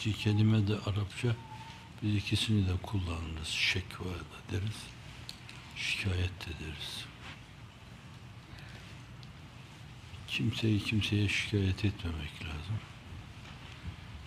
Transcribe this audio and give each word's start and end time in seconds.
İki 0.00 0.12
kelime 0.12 0.68
de 0.68 0.72
Arapça, 0.72 1.36
biz 2.02 2.14
ikisini 2.14 2.68
de 2.68 2.72
kullanırız. 2.82 3.48
Şekva 3.48 4.04
da 4.04 4.52
deriz, 4.52 4.76
şikayet 5.76 6.40
de 6.40 6.50
deriz. 6.64 7.04
Kimseyi 10.28 10.84
kimseye 10.84 11.28
şikayet 11.28 11.84
etmemek 11.84 12.42
lazım. 12.42 12.78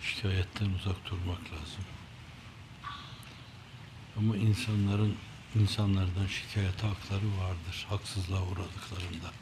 Şikayetten 0.02 0.70
uzak 0.70 1.10
durmak 1.10 1.52
lazım. 1.52 1.84
Ama 4.18 4.36
insanların 4.36 5.16
insanlardan 5.54 6.26
şikayet 6.26 6.82
hakları 6.82 7.38
vardır. 7.40 7.86
Haksızlığa 7.88 8.42
uğradıklarında. 8.42 9.32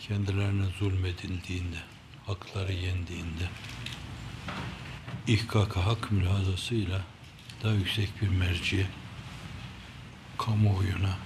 Kendilerine 0.00 0.66
zulmedildiğinde, 0.78 1.82
hakları 2.26 2.72
yendiğinde 2.72 3.48
ihkaka 5.26 5.86
hak 5.86 6.12
mülazasıyla 6.12 7.02
daha 7.62 7.72
yüksek 7.72 8.22
bir 8.22 8.28
merciye 8.28 8.86
kamuoyuna 10.38 11.16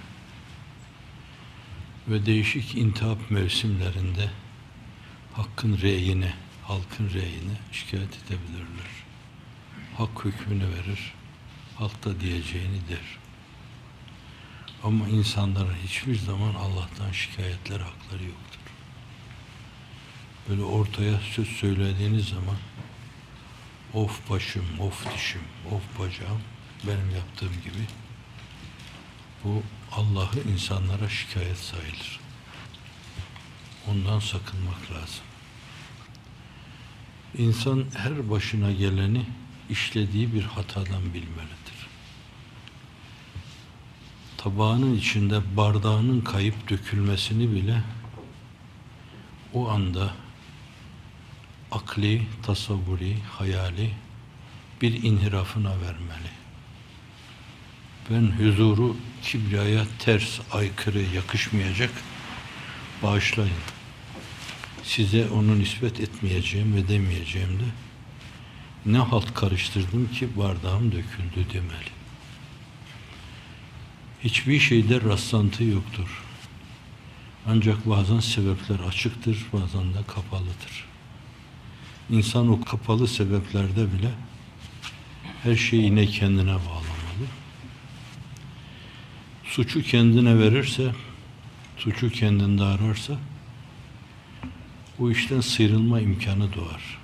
ve 2.07 2.25
değişik 2.25 2.75
intihap 2.75 3.31
mevsimlerinde 3.31 4.29
hakkın 5.33 5.77
reyine, 5.81 6.33
halkın 6.63 7.09
reyine 7.09 7.57
şikayet 7.71 8.09
edebilirler. 8.09 8.87
Hak 9.97 10.25
hükmünü 10.25 10.63
verir, 10.69 11.13
halk 11.75 12.05
da 12.05 12.19
diyeceğini 12.19 12.87
der. 12.89 13.17
Ama 14.83 15.07
insanların 15.07 15.75
hiçbir 15.83 16.15
zaman 16.15 16.53
Allah'tan 16.53 17.11
şikayetler 17.11 17.79
hakları 17.79 18.23
yoktur. 18.23 18.59
Böyle 20.49 20.63
ortaya 20.63 21.19
söz 21.35 21.47
söylediğiniz 21.47 22.25
zaman 22.25 22.55
of 23.97 24.29
başım, 24.29 24.65
of 24.79 25.15
dişim, 25.15 25.41
of 25.71 25.99
bacağım 25.99 26.41
benim 26.87 27.15
yaptığım 27.15 27.53
gibi 27.63 27.83
bu 29.43 29.63
Allah'ı 29.91 30.39
insanlara 30.53 31.09
şikayet 31.09 31.57
sayılır. 31.57 32.19
Ondan 33.91 34.19
sakınmak 34.19 34.91
lazım. 34.91 35.23
İnsan 37.37 37.85
her 37.95 38.29
başına 38.29 38.71
geleni 38.71 39.25
işlediği 39.69 40.33
bir 40.33 40.43
hatadan 40.43 41.03
bilmelidir. 41.13 41.87
Tabağının 44.37 44.95
içinde 44.95 45.57
bardağının 45.57 46.21
kayıp 46.21 46.69
dökülmesini 46.69 47.51
bile 47.51 47.83
o 49.53 49.69
anda 49.69 50.13
akli, 51.71 52.21
tasavvuri, 52.43 53.17
hayali 53.37 53.91
bir 54.81 55.03
inhirafına 55.03 55.69
vermeli. 55.69 56.31
Ben 58.09 58.45
huzuru 58.45 58.97
kibriyaya 59.23 59.85
ters, 59.99 60.39
aykırı, 60.51 61.01
yakışmayacak 61.15 61.91
bağışlayın. 63.03 63.53
Size 64.83 65.29
onu 65.29 65.59
nispet 65.59 65.99
etmeyeceğim, 65.99 66.77
edemeyeceğim 66.77 67.59
de 67.59 67.65
ne 68.85 68.97
halt 68.97 69.33
karıştırdım 69.33 70.11
ki 70.11 70.37
bardağım 70.37 70.91
döküldü 70.91 71.53
demeli. 71.53 71.91
Hiçbir 74.23 74.59
şeyde 74.59 75.01
rastlantı 75.01 75.63
yoktur. 75.63 76.23
Ancak 77.47 77.89
bazen 77.89 78.19
sebepler 78.19 78.79
açıktır, 78.79 79.45
bazen 79.53 79.93
de 79.93 80.03
kapalıdır. 80.07 80.86
İnsan 82.09 82.49
o 82.49 82.61
kapalı 82.61 83.07
sebeplerde 83.07 83.93
bile 83.93 84.11
her 85.43 85.55
şeyi 85.55 85.83
yine 85.83 86.05
kendine 86.05 86.45
bağlamalı. 86.45 87.27
Suçu 89.43 89.81
kendine 89.81 90.39
verirse, 90.39 90.91
suçu 91.77 92.09
kendinde 92.09 92.63
ararsa, 92.63 93.13
o 94.99 95.11
işten 95.11 95.41
sıyrılma 95.41 95.99
imkanı 96.01 96.53
doğar. 96.53 96.99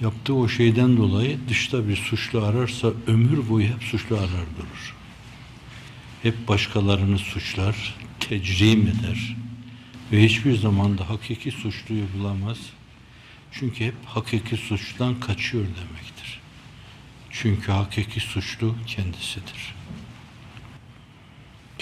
Yaptığı 0.00 0.34
o 0.34 0.48
şeyden 0.48 0.96
dolayı 0.96 1.38
dışta 1.48 1.88
bir 1.88 1.96
suçlu 1.96 2.44
ararsa 2.44 2.92
ömür 3.06 3.48
boyu 3.48 3.66
hep 3.66 3.82
suçlu 3.82 4.16
arar 4.16 4.46
durur. 4.56 4.96
Hep 6.22 6.48
başkalarını 6.48 7.18
suçlar, 7.18 7.94
tecrim 8.20 8.80
eder 8.80 9.43
ve 10.12 10.24
hiçbir 10.24 10.56
zaman 10.56 10.98
da 10.98 11.10
hakiki 11.10 11.50
suçluyu 11.50 12.04
bulamaz. 12.18 12.58
Çünkü 13.52 13.84
hep 13.84 13.94
hakiki 14.04 14.56
suçtan 14.56 15.20
kaçıyor 15.20 15.64
demektir. 15.64 16.40
Çünkü 17.30 17.72
hakiki 17.72 18.20
suçlu 18.20 18.76
kendisidir. 18.86 19.74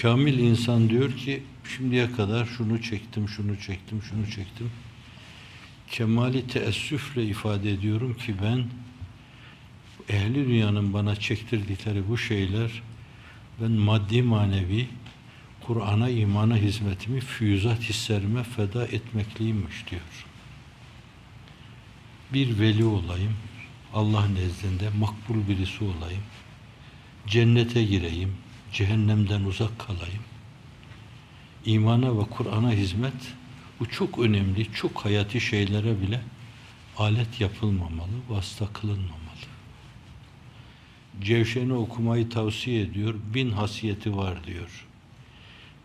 Kamil 0.01 0.39
insan 0.39 0.89
diyor 0.89 1.17
ki 1.17 1.43
şimdiye 1.77 2.11
kadar 2.11 2.45
şunu 2.45 2.81
çektim, 2.81 3.29
şunu 3.29 3.59
çektim, 3.59 4.01
şunu 4.03 4.31
çektim. 4.31 4.71
Kemali 5.91 6.47
teessüfle 6.47 7.25
ifade 7.25 7.71
ediyorum 7.71 8.13
ki 8.13 8.35
ben 8.43 8.65
ehli 10.09 10.47
dünyanın 10.47 10.93
bana 10.93 11.15
çektirdikleri 11.15 12.09
bu 12.09 12.17
şeyler 12.17 12.81
ben 13.61 13.71
maddi 13.71 14.21
manevi 14.21 14.87
Kur'an'a 15.67 16.09
imana 16.09 16.57
hizmetimi 16.57 17.19
füyüzat 17.19 17.81
hislerime 17.81 18.43
feda 18.43 18.85
etmekliymiş 18.85 19.87
diyor. 19.91 20.25
Bir 22.33 22.59
veli 22.59 22.85
olayım, 22.85 23.33
Allah 23.93 24.27
nezdinde 24.27 24.89
makbul 24.99 25.47
birisi 25.47 25.83
olayım, 25.83 26.23
cennete 27.27 27.83
gireyim, 27.83 28.35
cehennemden 28.73 29.43
uzak 29.43 29.79
kalayım. 29.79 30.23
İmana 31.65 32.19
ve 32.19 32.23
Kur'an'a 32.23 32.71
hizmet 32.71 33.33
bu 33.79 33.89
çok 33.89 34.19
önemli, 34.19 34.73
çok 34.73 35.05
hayati 35.05 35.41
şeylere 35.41 36.01
bile 36.01 36.21
alet 36.97 37.41
yapılmamalı, 37.41 38.11
vasıta 38.29 38.73
kılınmamalı. 38.73 39.23
Cevşen'i 41.21 41.73
okumayı 41.73 42.29
tavsiye 42.29 42.81
ediyor, 42.81 43.15
bin 43.33 43.51
hasiyeti 43.51 44.17
var 44.17 44.43
diyor. 44.43 44.85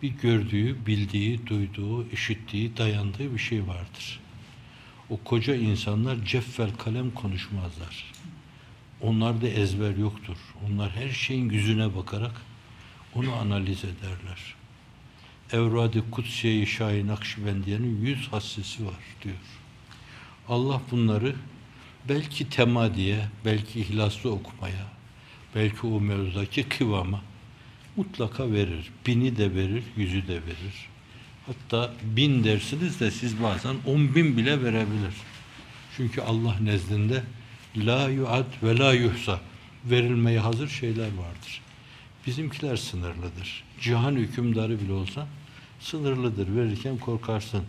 Bir 0.02 0.08
gördüğü, 0.08 0.86
bildiği, 0.86 1.46
duyduğu, 1.46 2.08
işittiği, 2.10 2.76
dayandığı 2.76 3.34
bir 3.34 3.38
şey 3.38 3.66
vardır. 3.66 4.20
O 5.10 5.16
koca 5.24 5.54
insanlar 5.54 6.24
ceffel 6.24 6.70
kalem 6.76 7.10
konuşmazlar. 7.10 8.12
Onlarda 9.00 9.48
ezber 9.48 9.96
yoktur. 9.96 10.36
Onlar 10.66 10.90
her 10.90 11.08
şeyin 11.08 11.50
yüzüne 11.50 11.96
bakarak 11.96 12.42
onu 13.14 13.34
analiz 13.34 13.84
ederler. 13.84 14.54
Evrad-ı 15.52 16.10
Kutsiye-i 16.10 16.66
Şahin 16.66 17.06
Nakşibendiye'nin 17.06 18.00
yüz 18.06 18.28
hassesi 18.28 18.86
var 18.86 18.94
diyor. 19.22 19.36
Allah 20.48 20.80
bunları 20.90 21.36
belki 22.08 22.50
temadiye, 22.50 23.28
belki 23.44 23.80
ihlaslı 23.80 24.30
okumaya, 24.30 24.86
belki 25.54 25.86
o 25.86 26.00
mevzudaki 26.00 26.68
kıvama 26.68 27.20
mutlaka 27.98 28.52
verir. 28.52 28.90
Bini 29.06 29.36
de 29.36 29.54
verir, 29.54 29.82
yüzü 29.96 30.28
de 30.28 30.34
verir. 30.34 30.88
Hatta 31.46 31.92
bin 32.02 32.44
dersiniz 32.44 33.00
de 33.00 33.10
siz 33.10 33.42
bazen 33.42 33.76
on 33.86 34.14
bin 34.14 34.36
bile 34.36 34.62
verebilir. 34.62 35.14
Çünkü 35.96 36.20
Allah 36.20 36.56
nezdinde 36.60 37.22
la 37.76 38.08
yuad 38.08 38.46
ve 38.62 38.78
la 38.78 38.92
yuhsa 38.92 39.40
verilmeye 39.84 40.38
hazır 40.38 40.68
şeyler 40.68 41.06
vardır. 41.06 41.60
Bizimkiler 42.26 42.76
sınırlıdır. 42.76 43.64
Cihan 43.80 44.14
hükümdarı 44.14 44.80
bile 44.80 44.92
olsa 44.92 45.26
sınırlıdır. 45.80 46.56
Verirken 46.56 46.98
korkarsın. 46.98 47.62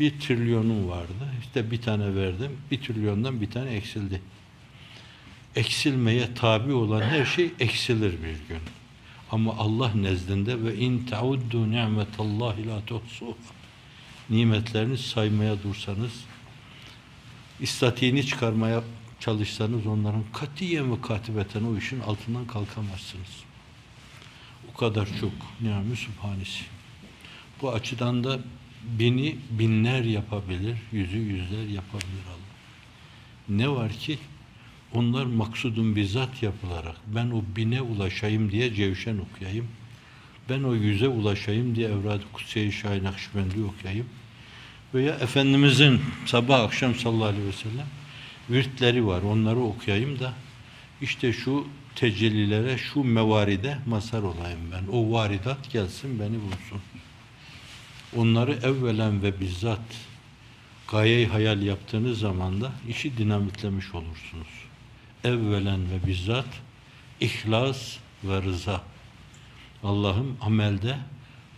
Bir 0.00 0.20
trilyonum 0.20 0.88
vardı. 0.88 1.12
İşte 1.40 1.70
bir 1.70 1.82
tane 1.82 2.14
verdim. 2.14 2.50
Bir 2.70 2.80
trilyondan 2.80 3.40
bir 3.40 3.50
tane 3.50 3.70
eksildi. 3.70 4.22
Eksilmeye 5.56 6.34
tabi 6.34 6.72
olan 6.72 7.02
her 7.02 7.24
şey 7.24 7.50
eksilir 7.60 8.12
bir 8.12 8.48
gün. 8.48 8.62
Ama 9.32 9.56
Allah 9.58 9.94
nezdinde 9.94 10.64
ve 10.64 10.76
in 10.76 11.06
tauddu 11.06 11.70
ni'metallahi 11.70 12.66
la 12.66 12.84
tuhsuha. 12.86 13.32
Nimetlerini 14.30 14.98
saymaya 14.98 15.62
dursanız, 15.62 16.12
istatiğini 17.60 18.26
çıkarmaya 18.26 18.82
çalışsanız 19.20 19.86
onların 19.86 20.24
katiyen 20.32 20.92
ve 20.92 21.00
katibeten 21.00 21.64
o 21.64 21.76
işin 21.78 22.00
altından 22.00 22.46
kalkamazsınız. 22.46 23.44
O 24.72 24.76
kadar 24.76 25.08
çok 25.20 25.32
ni'am-ı 25.60 25.96
sübhanesi. 25.96 26.64
Bu 27.62 27.72
açıdan 27.72 28.24
da 28.24 28.38
bini 28.84 29.36
binler 29.50 30.02
yapabilir, 30.04 30.78
yüzü 30.92 31.18
yüzler 31.18 31.66
yapabilir 31.66 32.24
Allah. 32.28 32.52
Ne 33.48 33.68
var 33.68 33.92
ki 33.92 34.18
Onlar 34.94 35.24
maksudun 35.24 35.96
bizzat 35.96 36.42
yapılarak 36.42 36.96
ben 37.06 37.30
o 37.30 37.42
bine 37.56 37.80
ulaşayım 37.80 38.50
diye 38.50 38.74
cevşen 38.74 39.18
okuyayım. 39.18 39.68
Ben 40.48 40.62
o 40.62 40.74
yüze 40.74 41.08
ulaşayım 41.08 41.76
diye 41.76 41.88
Evrad-ı 41.88 42.24
Kutsiye-i 42.32 42.72
Şahin 42.72 43.04
Akşibendi 43.04 43.62
okuyayım. 43.62 44.06
Veya 44.94 45.14
Efendimizin 45.14 46.00
sabah 46.26 46.60
akşam 46.60 46.94
sallallahu 46.94 47.24
aleyhi 47.24 47.46
ve 47.46 47.52
sellem 47.52 47.86
virtleri 48.50 49.06
var. 49.06 49.22
Onları 49.22 49.58
okuyayım 49.58 50.20
da 50.20 50.32
işte 51.00 51.32
şu 51.32 51.66
tecellilere, 51.94 52.78
şu 52.78 53.04
mevaride 53.04 53.78
mazhar 53.86 54.22
olayım 54.22 54.60
ben. 54.72 54.92
O 54.92 55.12
varidat 55.12 55.72
gelsin 55.72 56.20
beni 56.20 56.40
bulsun. 56.42 56.80
Onları 58.16 58.52
evvelen 58.52 59.22
ve 59.22 59.40
bizzat 59.40 59.80
gayeyi 60.88 61.26
hayal 61.26 61.62
yaptığınız 61.62 62.18
zaman 62.18 62.60
da 62.60 62.72
işi 62.88 63.18
dinamitlemiş 63.18 63.94
olursunuz. 63.94 64.71
Evvelen 65.24 65.80
ve 65.90 66.06
bizzat 66.06 66.46
ihlas 67.20 67.96
ve 68.24 68.42
rıza. 68.42 68.82
Allah'ım 69.82 70.36
amelde 70.40 70.96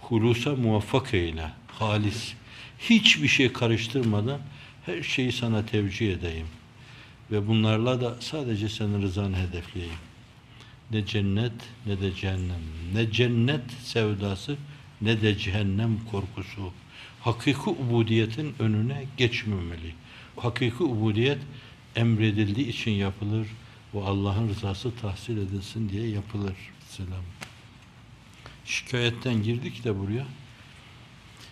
hulusa 0.00 0.56
muvaffak 0.56 1.14
eyle, 1.14 1.50
halis. 1.68 2.34
Hiçbir 2.78 3.28
şey 3.28 3.52
karıştırmadan 3.52 4.40
her 4.86 5.02
şeyi 5.02 5.32
sana 5.32 5.66
tevcih 5.66 6.12
edeyim. 6.12 6.46
Ve 7.30 7.48
bunlarla 7.48 8.00
da 8.00 8.16
sadece 8.20 8.68
senin 8.68 9.02
rızanı 9.02 9.36
hedefleyeyim. 9.36 9.96
Ne 10.90 11.06
cennet 11.06 11.52
ne 11.86 12.00
de 12.00 12.14
cehennem. 12.14 12.62
Ne 12.94 13.12
cennet 13.12 13.70
sevdası 13.84 14.56
ne 15.00 15.22
de 15.22 15.38
cehennem 15.38 15.98
korkusu. 16.10 16.72
Hakiki 17.20 17.70
ubudiyetin 17.70 18.54
önüne 18.58 19.04
geçmemeli. 19.16 19.94
Hakiki 20.36 20.82
ubudiyet 20.82 21.38
emredildiği 21.96 22.68
için 22.68 22.90
yapılır. 22.90 23.48
Bu 23.92 24.04
Allah'ın 24.04 24.48
rızası 24.48 24.96
tahsil 24.96 25.38
edilsin 25.38 25.88
diye 25.88 26.08
yapılır. 26.08 26.56
Selam. 26.88 27.24
Şikayetten 28.64 29.42
girdik 29.42 29.84
de 29.84 29.98
buraya. 29.98 30.26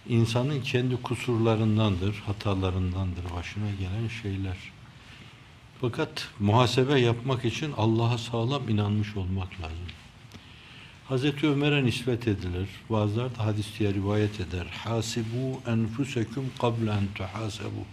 İnsanın 0.08 0.60
kendi 0.60 0.96
kusurlarındandır, 0.96 2.14
hatalarındandır 2.14 3.24
başına 3.36 3.70
gelen 3.70 4.08
şeyler. 4.22 4.56
Fakat 5.80 6.28
muhasebe 6.40 7.00
yapmak 7.00 7.44
için 7.44 7.72
Allah'a 7.76 8.18
sağlam 8.18 8.68
inanmış 8.68 9.16
olmak 9.16 9.60
lazım. 9.60 9.86
Hazreti 11.08 11.48
Ömer'e 11.48 11.84
nispet 11.84 12.28
edilir. 12.28 12.68
Bazılar 12.90 13.36
da 13.38 13.46
hadis 13.46 13.78
diye 13.78 13.94
rivayet 13.94 14.40
eder. 14.40 14.66
Hasibu 14.66 15.60
enfusekum 15.66 16.44
qabla 16.58 16.98
en 16.98 17.06
tuhasabu. 17.14 17.84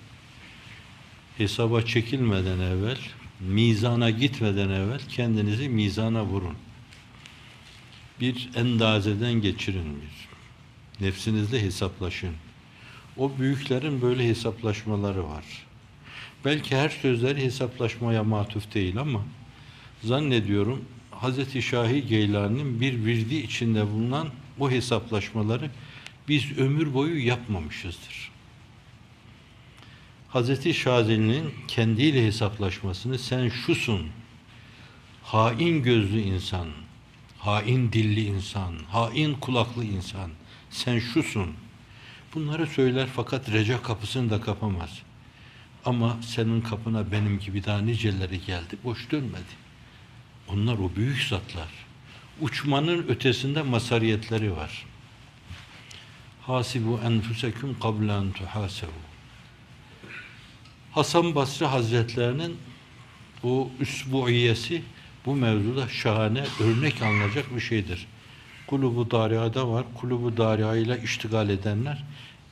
Hesaba 1.39 1.81
çekilmeden 1.81 2.59
evvel, 2.59 2.97
mizana 3.39 4.09
gitmeden 4.09 4.69
evvel 4.69 4.99
kendinizi 5.09 5.69
mizana 5.69 6.25
vurun. 6.25 6.55
Bir 8.21 8.49
endazeden 8.55 9.33
geçirin 9.33 10.01
bir. 10.01 10.29
Nefsinizle 11.05 11.61
hesaplaşın. 11.61 12.29
O 13.17 13.31
büyüklerin 13.39 14.01
böyle 14.01 14.27
hesaplaşmaları 14.27 15.23
var. 15.23 15.43
Belki 16.45 16.75
her 16.75 16.89
sözleri 16.89 17.43
hesaplaşmaya 17.43 18.23
matuf 18.23 18.73
değil 18.73 18.97
ama 18.97 19.25
zannediyorum 20.03 20.85
Hz. 21.11 21.61
Şahi 21.63 22.07
Geylani'nin 22.07 22.81
bir 22.81 23.05
virdi 23.05 23.35
içinde 23.35 23.91
bulunan 23.91 24.29
bu 24.59 24.71
hesaplaşmaları 24.71 25.69
biz 26.27 26.57
ömür 26.57 26.93
boyu 26.93 27.27
yapmamışızdır. 27.27 28.28
Hz. 30.33 30.73
Şazeli'nin 30.75 31.53
kendiyle 31.67 32.25
hesaplaşmasını 32.25 33.19
sen 33.19 33.49
şusun, 33.49 34.07
hain 35.23 35.83
gözlü 35.83 36.19
insan, 36.19 36.67
hain 37.37 37.91
dilli 37.91 38.25
insan, 38.25 38.75
hain 38.91 39.33
kulaklı 39.33 39.85
insan, 39.85 40.31
sen 40.69 40.99
şusun. 40.99 41.53
Bunları 42.35 42.67
söyler 42.67 43.07
fakat 43.15 43.51
reca 43.51 43.81
kapısını 43.81 44.29
da 44.29 44.41
kapamaz. 44.41 44.89
Ama 45.85 46.17
senin 46.21 46.61
kapına 46.61 47.11
benim 47.11 47.39
gibi 47.39 47.63
daha 47.65 47.79
niceleri 47.79 48.45
geldi, 48.45 48.77
boş 48.83 49.11
dönmedi. 49.11 49.53
Onlar 50.47 50.77
o 50.77 50.95
büyük 50.95 51.23
zatlar. 51.23 51.69
Uçmanın 52.41 53.07
ötesinde 53.07 53.61
masariyetleri 53.61 54.55
var. 54.55 54.85
Hasibu 56.41 56.99
enfusekum 57.05 57.79
qablen 57.79 58.31
tuhasebu. 58.31 59.08
Hasan 60.91 61.35
Basri 61.35 61.65
Hazretlerinin 61.65 62.57
bu 63.43 63.69
üsbuiyesi 63.79 64.81
bu 65.25 65.35
mevzuda 65.35 65.87
şahane 65.87 66.43
örnek 66.59 67.01
alınacak 67.01 67.55
bir 67.55 67.61
şeydir. 67.61 68.07
Kulubu 68.67 69.11
Daria'da 69.11 69.69
var. 69.69 69.85
Kulubu 69.95 70.37
Daria 70.37 70.75
ile 70.75 71.01
iştigal 71.03 71.49
edenler 71.49 72.03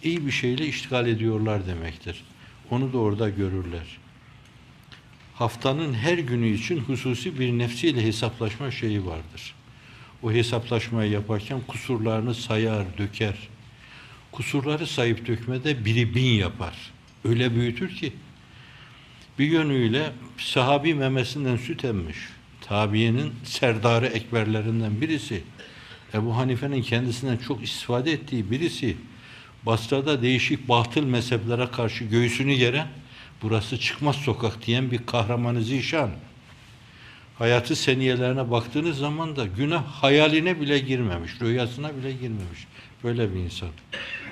iyi 0.03 0.25
bir 0.25 0.31
şeyle 0.31 0.65
iştigal 0.65 1.07
ediyorlar 1.07 1.67
demektir. 1.67 2.23
Onu 2.71 2.93
da 2.93 2.97
orada 2.97 3.29
görürler 3.29 3.97
haftanın 5.39 5.93
her 5.93 6.17
günü 6.17 6.47
için 6.47 6.79
hususi 6.79 7.39
bir 7.39 7.57
nefsiyle 7.57 8.03
hesaplaşma 8.03 8.71
şeyi 8.71 9.05
vardır. 9.05 9.55
O 10.23 10.31
hesaplaşmayı 10.31 11.11
yaparken 11.11 11.61
kusurlarını 11.67 12.35
sayar, 12.35 12.97
döker. 12.97 13.35
Kusurları 14.31 14.87
sayıp 14.87 15.27
dökmede 15.27 15.85
biri 15.85 16.15
bin 16.15 16.31
yapar. 16.31 16.75
Öyle 17.25 17.55
büyütür 17.55 17.95
ki 17.95 18.13
bir 19.39 19.45
yönüyle 19.45 20.11
sahabi 20.37 20.93
memesinden 20.93 21.57
süt 21.57 21.85
emmiş. 21.85 22.17
Tabiyenin 22.61 23.33
serdarı 23.43 24.07
ekberlerinden 24.07 25.01
birisi. 25.01 25.43
Ebu 26.13 26.37
Hanife'nin 26.37 26.81
kendisinden 26.81 27.37
çok 27.37 27.63
istifade 27.63 28.11
ettiği 28.11 28.51
birisi. 28.51 28.97
Basra'da 29.65 30.21
değişik 30.21 30.69
batıl 30.69 31.03
mezheplere 31.03 31.67
karşı 31.71 32.03
göğsünü 32.03 32.53
geren 32.53 32.87
burası 33.41 33.79
çıkmaz 33.79 34.15
sokak 34.15 34.65
diyen 34.65 34.91
bir 34.91 35.05
kahramanı 35.05 35.61
zişan. 35.61 36.09
Hayatı 37.37 37.75
seniyelerine 37.75 38.51
baktığınız 38.51 38.97
zaman 38.97 39.35
da 39.35 39.45
günah 39.45 39.83
hayaline 39.83 40.61
bile 40.61 40.79
girmemiş, 40.79 41.31
rüyasına 41.41 41.97
bile 41.97 42.11
girmemiş. 42.11 42.67
Böyle 43.03 43.33
bir 43.33 43.39
insan. 43.39 43.69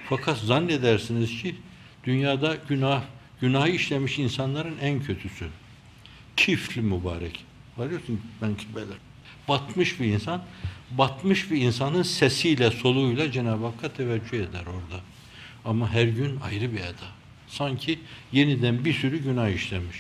Fakat 0.10 0.38
zannedersiniz 0.38 1.42
ki 1.42 1.56
dünyada 2.04 2.58
günah, 2.70 3.02
günahı 3.42 3.70
işlemiş 3.70 4.20
insanların 4.20 4.78
en 4.82 5.04
kötüsü. 5.04 5.48
Kifli 6.38 6.82
mübarek. 6.82 7.46
Varıyorsun 7.78 8.22
ben 8.42 8.56
kibeler. 8.56 8.98
Batmış 9.48 10.00
bir 10.00 10.06
insan, 10.06 10.44
batmış 10.92 11.52
bir 11.52 11.62
insanın 11.62 12.04
sesiyle, 12.04 12.72
soluğuyla 12.72 13.32
Cenab-ı 13.32 13.66
Hakk'a 13.66 13.94
teveccüh 13.94 14.38
eder 14.38 14.64
orada. 14.66 15.02
Ama 15.66 15.94
her 15.94 16.08
gün 16.08 16.40
ayrı 16.40 16.72
bir 16.72 16.80
eda. 16.80 17.08
Sanki 17.48 18.00
yeniden 18.32 18.86
bir 18.86 18.94
sürü 18.94 19.24
günah 19.24 19.50
işlemiş. 19.50 19.98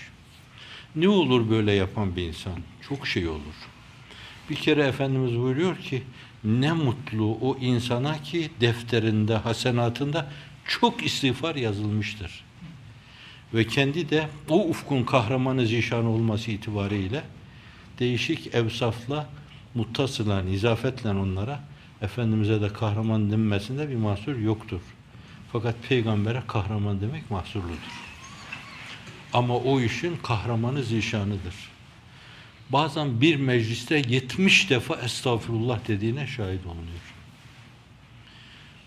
Ne 0.95 1.07
olur 1.07 1.49
böyle 1.49 1.71
yapan 1.71 2.15
bir 2.15 2.21
insan? 2.21 2.59
Çok 2.89 3.07
şey 3.07 3.27
olur. 3.27 3.55
Bir 4.49 4.55
kere 4.55 4.83
Efendimiz 4.83 5.37
buyuruyor 5.37 5.77
ki 5.77 6.03
ne 6.43 6.73
mutlu 6.73 7.37
o 7.41 7.57
insana 7.57 8.23
ki 8.23 8.49
defterinde, 8.61 9.35
hasenatında 9.35 10.31
çok 10.67 11.05
istiğfar 11.05 11.55
yazılmıştır. 11.55 12.43
Ve 13.55 13.67
kendi 13.67 14.09
de 14.09 14.27
o 14.49 14.67
ufkun 14.67 15.03
kahramanı 15.03 15.65
zişan 15.65 16.05
olması 16.05 16.51
itibariyle 16.51 17.23
değişik 17.99 18.55
evsafla 18.55 19.29
muttasılan, 19.75 20.47
izafetle 20.47 21.09
onlara 21.09 21.63
Efendimiz'e 22.01 22.61
de 22.61 22.73
kahraman 22.73 23.31
denmesinde 23.31 23.89
bir 23.89 23.95
mahsur 23.95 24.35
yoktur. 24.35 24.81
Fakat 25.51 25.75
peygambere 25.89 26.43
kahraman 26.47 27.01
demek 27.01 27.31
mahsurludur. 27.31 27.77
Ama 29.33 29.57
o 29.57 29.81
işin 29.81 30.17
kahramanı 30.23 30.83
zişanıdır. 30.83 31.55
Bazen 32.69 33.21
bir 33.21 33.35
mecliste 33.35 33.95
70 33.95 34.69
defa 34.69 34.95
estağfurullah 34.95 35.87
dediğine 35.87 36.27
şahit 36.27 36.65
olunuyor. 36.65 37.13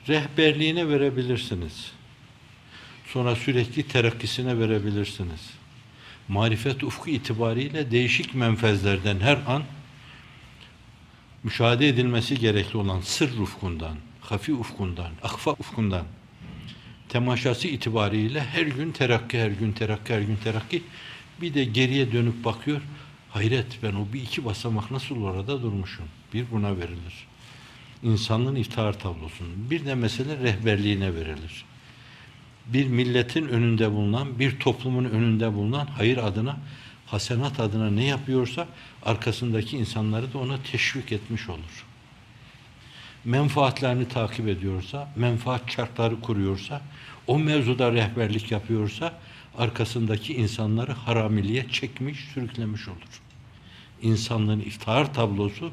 Rehberliğine 0.08 0.88
verebilirsiniz. 0.88 1.97
Sonra 3.12 3.36
sürekli 3.36 3.82
terakkisine 3.82 4.58
verebilirsiniz. 4.58 5.50
Marifet 6.28 6.84
ufku 6.84 7.10
itibariyle 7.10 7.90
değişik 7.90 8.34
menfezlerden 8.34 9.20
her 9.20 9.38
an 9.46 9.62
müşahede 11.44 11.88
edilmesi 11.88 12.38
gerekli 12.38 12.76
olan 12.76 13.00
sır 13.00 13.38
ufkundan, 13.38 13.96
hafi 14.20 14.54
ufkundan, 14.54 15.10
akfa 15.22 15.50
ufkundan 15.50 16.04
temaşası 17.08 17.68
itibariyle 17.68 18.40
her 18.40 18.66
gün 18.66 18.92
terakki, 18.92 19.40
her 19.40 19.50
gün 19.50 19.72
terakki, 19.72 20.14
her 20.14 20.20
gün 20.20 20.36
terakki. 20.36 20.82
Bir 21.40 21.54
de 21.54 21.64
geriye 21.64 22.12
dönüp 22.12 22.44
bakıyor. 22.44 22.80
Hayret 23.30 23.82
ben 23.82 23.94
o 23.94 24.12
bir 24.12 24.22
iki 24.22 24.44
basamak 24.44 24.90
nasıl 24.90 25.22
orada 25.22 25.62
durmuşum. 25.62 26.04
Bir 26.34 26.44
buna 26.50 26.76
verilir. 26.76 27.26
İnsanlığın 28.02 28.54
iftihar 28.54 28.98
tablosunun. 29.00 29.70
Bir 29.70 29.86
de 29.86 29.94
mesele 29.94 30.38
rehberliğine 30.38 31.14
verilir. 31.14 31.64
Bir 32.68 32.86
milletin 32.86 33.48
önünde 33.48 33.92
bulunan, 33.92 34.38
bir 34.38 34.58
toplumun 34.58 35.04
önünde 35.04 35.54
bulunan 35.54 35.86
hayır 35.86 36.16
adına 36.16 36.56
hasenat 37.06 37.60
adına 37.60 37.90
ne 37.90 38.04
yapıyorsa 38.04 38.68
arkasındaki 39.02 39.76
insanları 39.76 40.32
da 40.32 40.38
ona 40.38 40.62
teşvik 40.62 41.12
etmiş 41.12 41.48
olur. 41.48 41.84
Menfaatlerini 43.24 44.08
takip 44.08 44.48
ediyorsa, 44.48 45.12
menfaat 45.16 45.70
çarkları 45.70 46.20
kuruyorsa, 46.20 46.80
o 47.26 47.38
mevzuda 47.38 47.92
rehberlik 47.92 48.50
yapıyorsa 48.50 49.12
arkasındaki 49.58 50.34
insanları 50.34 50.92
haramiliğe 50.92 51.68
çekmiş, 51.70 52.18
sürüklemiş 52.34 52.88
olur. 52.88 53.20
İnsanlığın 54.02 54.60
iftihar 54.60 55.14
tablosu 55.14 55.72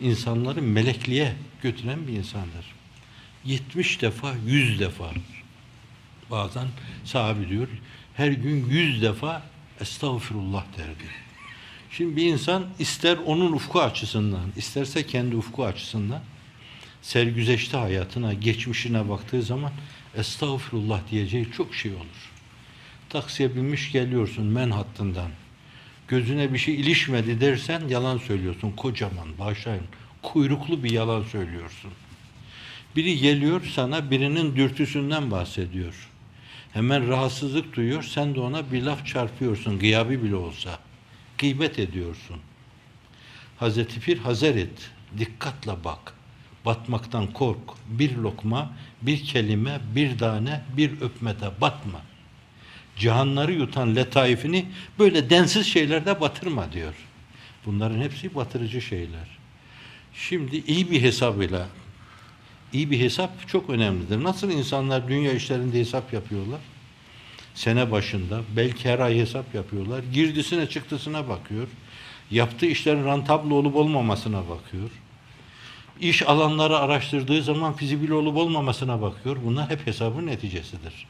insanları 0.00 0.62
melekliğe 0.62 1.32
götüren 1.62 2.06
bir 2.06 2.12
insandır. 2.12 2.74
70 3.44 4.02
defa, 4.02 4.34
100 4.46 4.80
defa 4.80 5.10
bazen 6.34 6.68
sahabi 7.04 7.48
diyor 7.48 7.68
her 8.14 8.32
gün 8.32 8.66
100 8.68 9.02
defa 9.02 9.42
estağfirullah 9.80 10.64
derdi. 10.78 11.10
Şimdi 11.90 12.16
bir 12.16 12.26
insan 12.26 12.64
ister 12.78 13.18
onun 13.26 13.52
ufku 13.52 13.80
açısından, 13.80 14.44
isterse 14.56 15.06
kendi 15.06 15.36
ufku 15.36 15.64
açısından 15.64 16.20
sergüzeşte 17.02 17.76
hayatına, 17.76 18.34
geçmişine 18.34 19.08
baktığı 19.08 19.42
zaman 19.42 19.72
estağfirullah 20.16 21.00
diyeceği 21.10 21.50
çok 21.52 21.74
şey 21.74 21.92
olur. 21.92 22.30
Taksiye 23.08 23.56
binmiş 23.56 23.92
geliyorsun 23.92 24.46
men 24.46 24.70
hattından. 24.70 25.30
Gözüne 26.08 26.52
bir 26.52 26.58
şey 26.58 26.74
ilişmedi 26.74 27.40
dersen 27.40 27.88
yalan 27.88 28.18
söylüyorsun. 28.18 28.70
Kocaman, 28.70 29.38
bağışlayın, 29.38 29.84
kuyruklu 30.22 30.84
bir 30.84 30.90
yalan 30.90 31.22
söylüyorsun. 31.22 31.90
Biri 32.96 33.18
geliyor 33.18 33.62
sana 33.74 34.10
birinin 34.10 34.56
dürtüsünden 34.56 35.30
bahsediyor. 35.30 36.13
Hemen 36.74 37.08
rahatsızlık 37.08 37.76
duyuyor. 37.76 38.02
Sen 38.02 38.34
de 38.34 38.40
ona 38.40 38.72
bir 38.72 38.82
laf 38.82 39.06
çarpıyorsun. 39.06 39.78
Gıyabi 39.78 40.22
bile 40.22 40.34
olsa. 40.34 40.78
Gıybet 41.38 41.78
ediyorsun. 41.78 42.36
Hazreti 43.58 44.00
Pir 44.00 44.18
hazer 44.18 44.54
et. 44.54 44.90
Dikkatle 45.18 45.84
bak. 45.84 46.14
Batmaktan 46.64 47.26
kork. 47.26 47.58
Bir 47.88 48.16
lokma, 48.16 48.72
bir 49.02 49.24
kelime, 49.24 49.80
bir 49.94 50.18
tane, 50.18 50.62
bir 50.76 51.00
öpmede 51.00 51.50
batma. 51.60 52.00
Cihanları 52.96 53.52
yutan 53.52 53.96
letaifini 53.96 54.66
böyle 54.98 55.30
densiz 55.30 55.66
şeylerde 55.66 56.20
batırma 56.20 56.72
diyor. 56.72 56.94
Bunların 57.66 58.00
hepsi 58.00 58.34
batırıcı 58.34 58.80
şeyler. 58.80 59.38
Şimdi 60.14 60.56
iyi 60.56 60.90
bir 60.90 61.02
hesabıyla 61.02 61.68
iyi 62.74 62.90
bir 62.90 63.00
hesap 63.00 63.48
çok 63.48 63.70
önemlidir. 63.70 64.24
Nasıl 64.24 64.50
insanlar 64.50 65.08
dünya 65.08 65.32
işlerinde 65.32 65.80
hesap 65.80 66.12
yapıyorlar? 66.12 66.60
Sene 67.54 67.90
başında, 67.90 68.40
belki 68.56 68.88
her 68.88 68.98
ay 68.98 69.18
hesap 69.18 69.54
yapıyorlar. 69.54 70.02
Girdisine 70.12 70.68
çıktısına 70.68 71.28
bakıyor. 71.28 71.68
Yaptığı 72.30 72.66
işlerin 72.66 73.04
rentable 73.04 73.54
olup 73.54 73.76
olmamasına 73.76 74.48
bakıyor. 74.48 74.90
İş 76.00 76.22
alanları 76.22 76.78
araştırdığı 76.78 77.42
zaman 77.42 77.72
fizibil 77.76 78.10
olup 78.10 78.36
olmamasına 78.36 79.02
bakıyor. 79.02 79.36
Bunlar 79.44 79.70
hep 79.70 79.86
hesabın 79.86 80.26
neticesidir. 80.26 81.06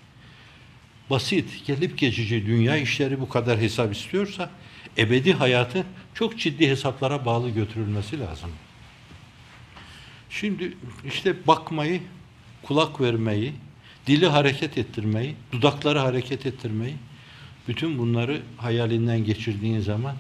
Basit, 1.11 1.67
gelip 1.67 1.99
geçici 1.99 2.47
dünya 2.47 2.77
işleri 2.77 3.21
bu 3.21 3.29
kadar 3.29 3.59
hesap 3.59 3.95
istiyorsa 3.95 4.51
ebedi 4.99 5.33
hayatı 5.33 5.85
çok 6.15 6.39
ciddi 6.39 6.69
hesaplara 6.69 7.25
bağlı 7.27 7.51
götürülmesi 7.51 8.21
lazım. 8.21 8.51
Şimdi 10.34 10.78
işte 11.06 11.48
bakmayı, 11.48 12.02
kulak 12.64 13.02
vermeyi, 13.02 13.54
dili 14.08 14.28
hareket 14.28 14.78
ettirmeyi, 14.78 15.36
dudakları 15.52 16.00
hareket 16.00 16.46
ettirmeyi, 16.46 16.96
bütün 17.68 17.98
bunları 17.98 18.42
hayalinden 18.58 19.24
geçirdiğin 19.24 19.80
zaman 19.80 20.16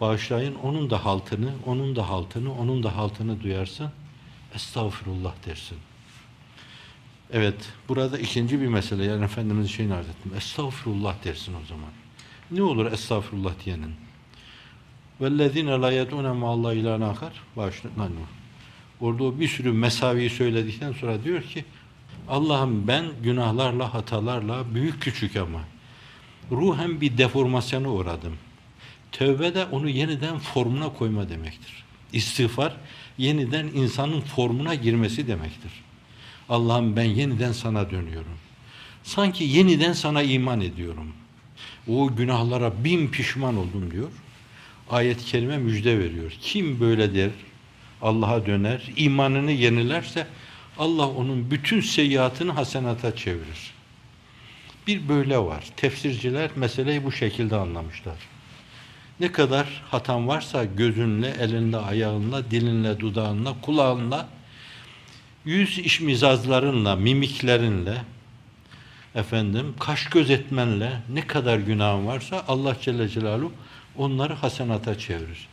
bağışlayın 0.00 0.54
onun 0.54 0.90
da 0.90 1.04
haltını, 1.04 1.52
onun 1.66 1.96
da 1.96 2.08
haltını, 2.08 2.58
onun 2.58 2.82
da 2.82 2.96
haltını 2.96 3.42
duyarsın. 3.42 3.90
Estağfurullah 4.54 5.32
dersin. 5.46 5.78
Evet, 7.32 7.72
burada 7.88 8.18
ikinci 8.18 8.60
bir 8.60 8.66
mesele, 8.66 9.04
yani 9.04 9.24
Efendimiz'in 9.24 9.70
şeyini 9.70 9.94
arz 9.94 10.08
ettim. 10.08 10.32
Estağfurullah 10.36 11.24
dersin 11.24 11.54
o 11.64 11.66
zaman. 11.68 11.90
Ne 12.50 12.62
olur 12.62 12.92
estağfurullah 12.92 13.52
diyenin? 13.64 13.94
وَالَّذ۪ينَ 15.20 15.68
لَا 15.82 15.90
يَدْعُونَ 16.00 16.26
مَا 16.42 16.48
اللّٰهِ 16.54 16.82
اِلٰهَ 16.82 16.98
نَاخَرْ 16.98 17.30
Başlayın. 17.56 18.37
Orada 19.01 19.23
o 19.23 19.39
bir 19.39 19.47
sürü 19.47 19.71
mesaviyi 19.71 20.29
söyledikten 20.29 20.93
sonra 20.93 21.23
diyor 21.23 21.43
ki 21.43 21.65
Allah'ım 22.27 22.87
ben 22.87 23.05
günahlarla, 23.23 23.93
hatalarla, 23.93 24.75
büyük 24.75 25.01
küçük 25.01 25.35
ama 25.35 25.59
ruhen 26.51 27.01
bir 27.01 27.17
deformasyona 27.17 27.89
uğradım. 27.89 28.33
Tövbe 29.11 29.55
de 29.55 29.65
onu 29.65 29.89
yeniden 29.89 30.39
formuna 30.39 30.93
koyma 30.93 31.29
demektir. 31.29 31.83
İstiğfar 32.13 32.75
yeniden 33.17 33.67
insanın 33.67 34.21
formuna 34.21 34.75
girmesi 34.75 35.27
demektir. 35.27 35.71
Allah'ım 36.49 36.95
ben 36.95 37.03
yeniden 37.03 37.51
sana 37.51 37.91
dönüyorum. 37.91 38.37
Sanki 39.03 39.43
yeniden 39.43 39.93
sana 39.93 40.23
iman 40.23 40.61
ediyorum. 40.61 41.13
O 41.87 42.15
günahlara 42.15 42.83
bin 42.83 43.07
pişman 43.07 43.57
oldum 43.57 43.91
diyor. 43.91 44.09
Ayet-i 44.89 45.25
kerime 45.25 45.57
müjde 45.57 45.99
veriyor. 45.99 46.31
Kim 46.41 46.79
böyle 46.79 47.15
der, 47.15 47.29
Allah'a 48.01 48.45
döner, 48.45 48.89
imanını 48.97 49.51
yenilerse 49.51 50.27
Allah 50.77 51.07
onun 51.07 51.51
bütün 51.51 51.81
seyyiatını 51.81 52.51
hasenata 52.51 53.15
çevirir. 53.15 53.73
Bir 54.87 55.09
böyle 55.09 55.37
var. 55.37 55.63
Tefsirciler 55.77 56.49
meseleyi 56.55 57.03
bu 57.03 57.11
şekilde 57.11 57.55
anlamışlar. 57.55 58.15
Ne 59.19 59.31
kadar 59.31 59.83
hatan 59.91 60.27
varsa 60.27 60.65
gözünle, 60.65 61.29
elinle, 61.39 61.77
ayağınla, 61.77 62.51
dilinle, 62.51 62.99
dudağınla, 62.99 63.55
kulağınla, 63.61 64.27
yüz 65.45 65.79
iş 65.79 66.01
mizazlarınla, 66.01 66.95
mimiklerinle, 66.95 68.01
efendim, 69.15 69.75
kaş 69.79 70.05
göz 70.05 70.29
etmenle 70.29 71.01
ne 71.13 71.27
kadar 71.27 71.57
günahın 71.57 72.07
varsa 72.07 72.43
Allah 72.47 72.75
Celle 72.81 73.09
Celaluhu 73.09 73.51
onları 73.97 74.33
hasenata 74.33 74.97
çevirir. 74.97 75.47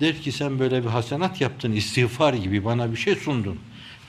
Der 0.00 0.22
ki 0.22 0.32
sen 0.32 0.58
böyle 0.58 0.84
bir 0.84 0.88
hasenat 0.88 1.40
yaptın, 1.40 1.72
istiğfar 1.72 2.34
gibi 2.34 2.64
bana 2.64 2.92
bir 2.92 2.96
şey 2.96 3.14
sundun. 3.14 3.58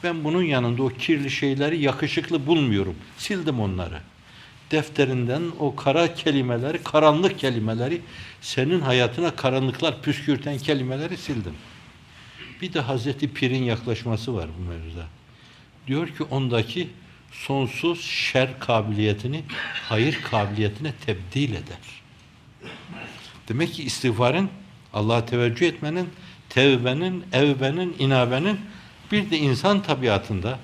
Ben 0.04 0.24
bunun 0.24 0.44
yanında 0.44 0.84
o 0.84 0.90
kirli 0.90 1.32
şeyleri 1.32 1.80
yakışıklı 1.82 2.48
bulmuyorum. 2.48 2.96
Sildim 3.18 3.60
onları. 3.60 4.02
Defterinden 4.72 5.44
o 5.60 5.76
kara 5.76 6.14
kelimeleri, 6.14 6.84
karanlık 6.84 7.40
kelimeleri, 7.40 8.02
senin 8.42 8.82
hayatına 8.82 9.36
karanlıklar 9.36 10.02
püskürten 10.02 10.58
kelimeleri 10.58 11.18
sildim. 11.18 11.54
Bir 12.62 12.74
de 12.74 12.80
Hazreti 12.80 13.34
Pir'in 13.34 13.64
yaklaşması 13.64 14.36
var 14.36 14.50
bu 14.60 14.70
mevzuda. 14.70 15.06
Diyor 15.88 16.08
ki 16.08 16.24
ondaki 16.24 16.90
sonsuz 17.32 18.02
şer 18.02 18.60
kabiliyetini 18.60 19.44
hayır 19.90 20.22
kabiliyetine 20.32 20.94
tebdil 21.06 21.50
eder. 21.50 22.02
Demek 23.50 23.74
ki 23.74 23.84
istiğfarın 23.84 24.50
Allah'a 24.98 25.26
teveccüh 25.26 25.68
etmenin, 25.68 26.10
tevbenin, 26.50 27.26
evbenin, 27.34 27.96
inabenin 28.00 28.60
bir 29.12 29.32
de 29.32 29.38
insan 29.38 29.84
tabiatında 29.84 30.60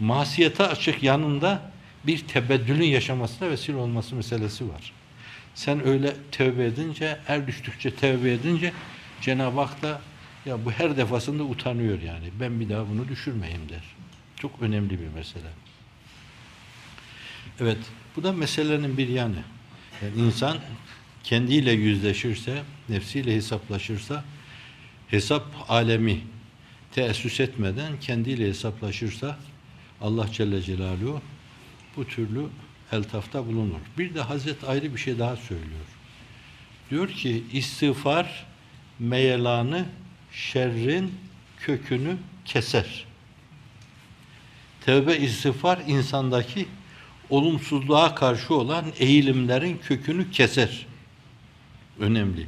masiyete 0.00 0.66
açık 0.66 1.02
yanında 1.02 1.70
bir 2.06 2.18
tebeddülün 2.18 2.84
yaşamasına 2.84 3.50
vesile 3.50 3.76
olması 3.76 4.14
meselesi 4.14 4.68
var. 4.68 4.92
Sen 5.54 5.86
öyle 5.86 6.16
tevbe 6.32 6.64
edince, 6.64 7.18
er 7.28 7.46
düştükçe 7.46 7.94
tevbe 7.94 8.32
edince 8.32 8.72
Cenab-ı 9.20 9.60
Hak 9.60 9.82
da 9.82 10.00
ya 10.46 10.64
bu 10.64 10.70
her 10.70 10.96
defasında 10.96 11.42
utanıyor 11.42 12.02
yani. 12.02 12.30
Ben 12.40 12.60
bir 12.60 12.68
daha 12.68 12.88
bunu 12.88 13.08
düşürmeyeyim 13.08 13.68
der. 13.68 13.82
Çok 14.36 14.62
önemli 14.62 15.00
bir 15.00 15.08
mesele. 15.08 15.48
Evet, 17.60 17.78
bu 18.16 18.22
da 18.22 18.32
meselenin 18.32 18.98
bir 18.98 19.08
yanı. 19.08 19.42
Yani 20.02 20.26
insan 20.26 20.56
kendiyle 21.26 21.72
yüzleşirse, 21.72 22.62
nefsiyle 22.88 23.34
hesaplaşırsa, 23.34 24.24
hesap 25.08 25.46
alemi 25.68 26.20
teessüs 26.92 27.40
etmeden 27.40 28.00
kendiyle 28.00 28.48
hesaplaşırsa 28.48 29.38
Allah 30.00 30.32
Celle 30.32 30.62
Celaluhu 30.62 31.20
bu 31.96 32.04
türlü 32.04 32.46
eltafta 32.92 33.46
bulunur. 33.46 33.80
Bir 33.98 34.14
de 34.14 34.20
Hazret 34.20 34.64
ayrı 34.64 34.94
bir 34.94 34.98
şey 35.00 35.18
daha 35.18 35.36
söylüyor. 35.36 35.86
Diyor 36.90 37.08
ki 37.08 37.44
istiğfar 37.52 38.46
meyelanı 38.98 39.84
şerrin 40.32 41.14
kökünü 41.60 42.16
keser. 42.44 43.04
Tevbe 44.80 45.16
istiğfar 45.16 45.78
insandaki 45.86 46.66
olumsuzluğa 47.30 48.14
karşı 48.14 48.54
olan 48.54 48.84
eğilimlerin 48.98 49.78
kökünü 49.78 50.30
keser. 50.30 50.86
Önemli. 52.00 52.46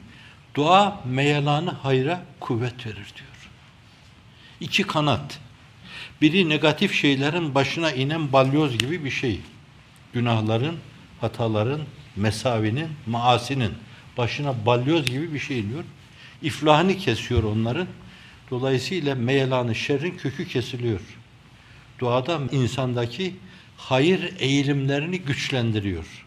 Dua 0.54 1.00
meyelanı 1.04 1.70
hayra 1.70 2.22
kuvvet 2.40 2.86
verir 2.86 2.94
diyor. 2.94 3.50
İki 4.60 4.82
kanat. 4.82 5.38
Biri 6.22 6.48
negatif 6.48 6.94
şeylerin 6.94 7.54
başına 7.54 7.92
inen 7.92 8.32
balyoz 8.32 8.78
gibi 8.78 9.04
bir 9.04 9.10
şey. 9.10 9.40
Günahların, 10.12 10.76
hataların, 11.20 11.80
mesavinin, 12.16 12.88
maasinin 13.06 13.72
Başına 14.18 14.66
balyoz 14.66 15.06
gibi 15.06 15.34
bir 15.34 15.38
şey 15.38 15.60
iniyor. 15.60 15.84
İflahını 16.42 16.96
kesiyor 16.96 17.42
onların. 17.42 17.88
Dolayısıyla 18.50 19.14
meyelanı 19.14 19.74
şerrin 19.74 20.16
kökü 20.16 20.48
kesiliyor. 20.48 21.00
Duada 21.98 22.40
insandaki 22.52 23.34
hayır 23.76 24.32
eğilimlerini 24.38 25.18
güçlendiriyor. 25.20 26.26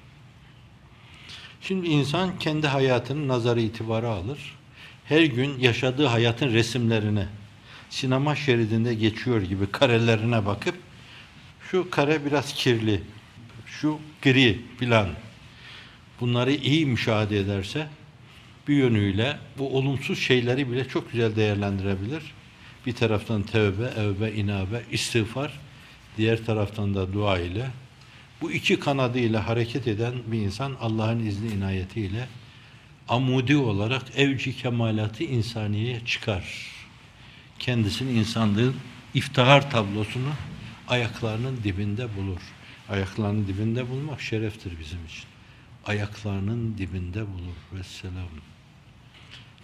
Şimdi 1.61 1.87
insan 1.87 2.39
kendi 2.39 2.67
hayatının 2.67 3.27
nazarı 3.27 3.61
itibarı 3.61 4.09
alır. 4.09 4.55
Her 5.05 5.21
gün 5.21 5.59
yaşadığı 5.59 6.05
hayatın 6.05 6.53
resimlerine, 6.53 7.27
sinema 7.89 8.35
şeridinde 8.35 8.93
geçiyor 8.93 9.41
gibi 9.41 9.71
karelerine 9.71 10.45
bakıp 10.45 10.75
şu 11.71 11.89
kare 11.89 12.25
biraz 12.25 12.53
kirli, 12.53 13.01
şu 13.65 13.99
gri 14.21 14.61
filan 14.77 15.09
bunları 16.19 16.51
iyi 16.51 16.85
müşahede 16.85 17.39
ederse 17.39 17.87
bir 18.67 18.75
yönüyle 18.75 19.37
bu 19.57 19.77
olumsuz 19.77 20.19
şeyleri 20.19 20.71
bile 20.71 20.87
çok 20.87 21.11
güzel 21.11 21.35
değerlendirebilir. 21.35 22.23
Bir 22.85 22.93
taraftan 22.93 23.43
tevbe, 23.43 23.89
evbe, 23.97 24.31
inabe, 24.33 24.81
istiğfar, 24.91 25.59
diğer 26.17 26.45
taraftan 26.45 26.95
da 26.95 27.13
dua 27.13 27.39
ile 27.39 27.67
bu 28.41 28.51
iki 28.51 28.79
kanadıyla 28.79 29.47
hareket 29.47 29.87
eden 29.87 30.13
bir 30.27 30.39
insan 30.39 30.77
Allah'ın 30.81 31.19
izni 31.19 31.53
inayetiyle 31.53 32.27
amudi 33.09 33.57
olarak 33.57 34.03
evci 34.17 34.57
kemalatı 34.57 35.23
insaniyeye 35.23 36.05
çıkar. 36.05 36.71
Kendisini 37.59 38.11
insanlığın 38.11 38.75
iftihar 39.13 39.71
tablosunu 39.71 40.31
ayaklarının 40.87 41.59
dibinde 41.63 42.15
bulur. 42.17 42.41
Ayaklarının 42.89 43.47
dibinde 43.47 43.89
bulmak 43.89 44.21
şereftir 44.21 44.79
bizim 44.79 45.05
için. 45.05 45.23
Ayaklarının 45.85 46.77
dibinde 46.77 47.21
bulur. 47.21 47.57
Vesselam. 47.73 48.27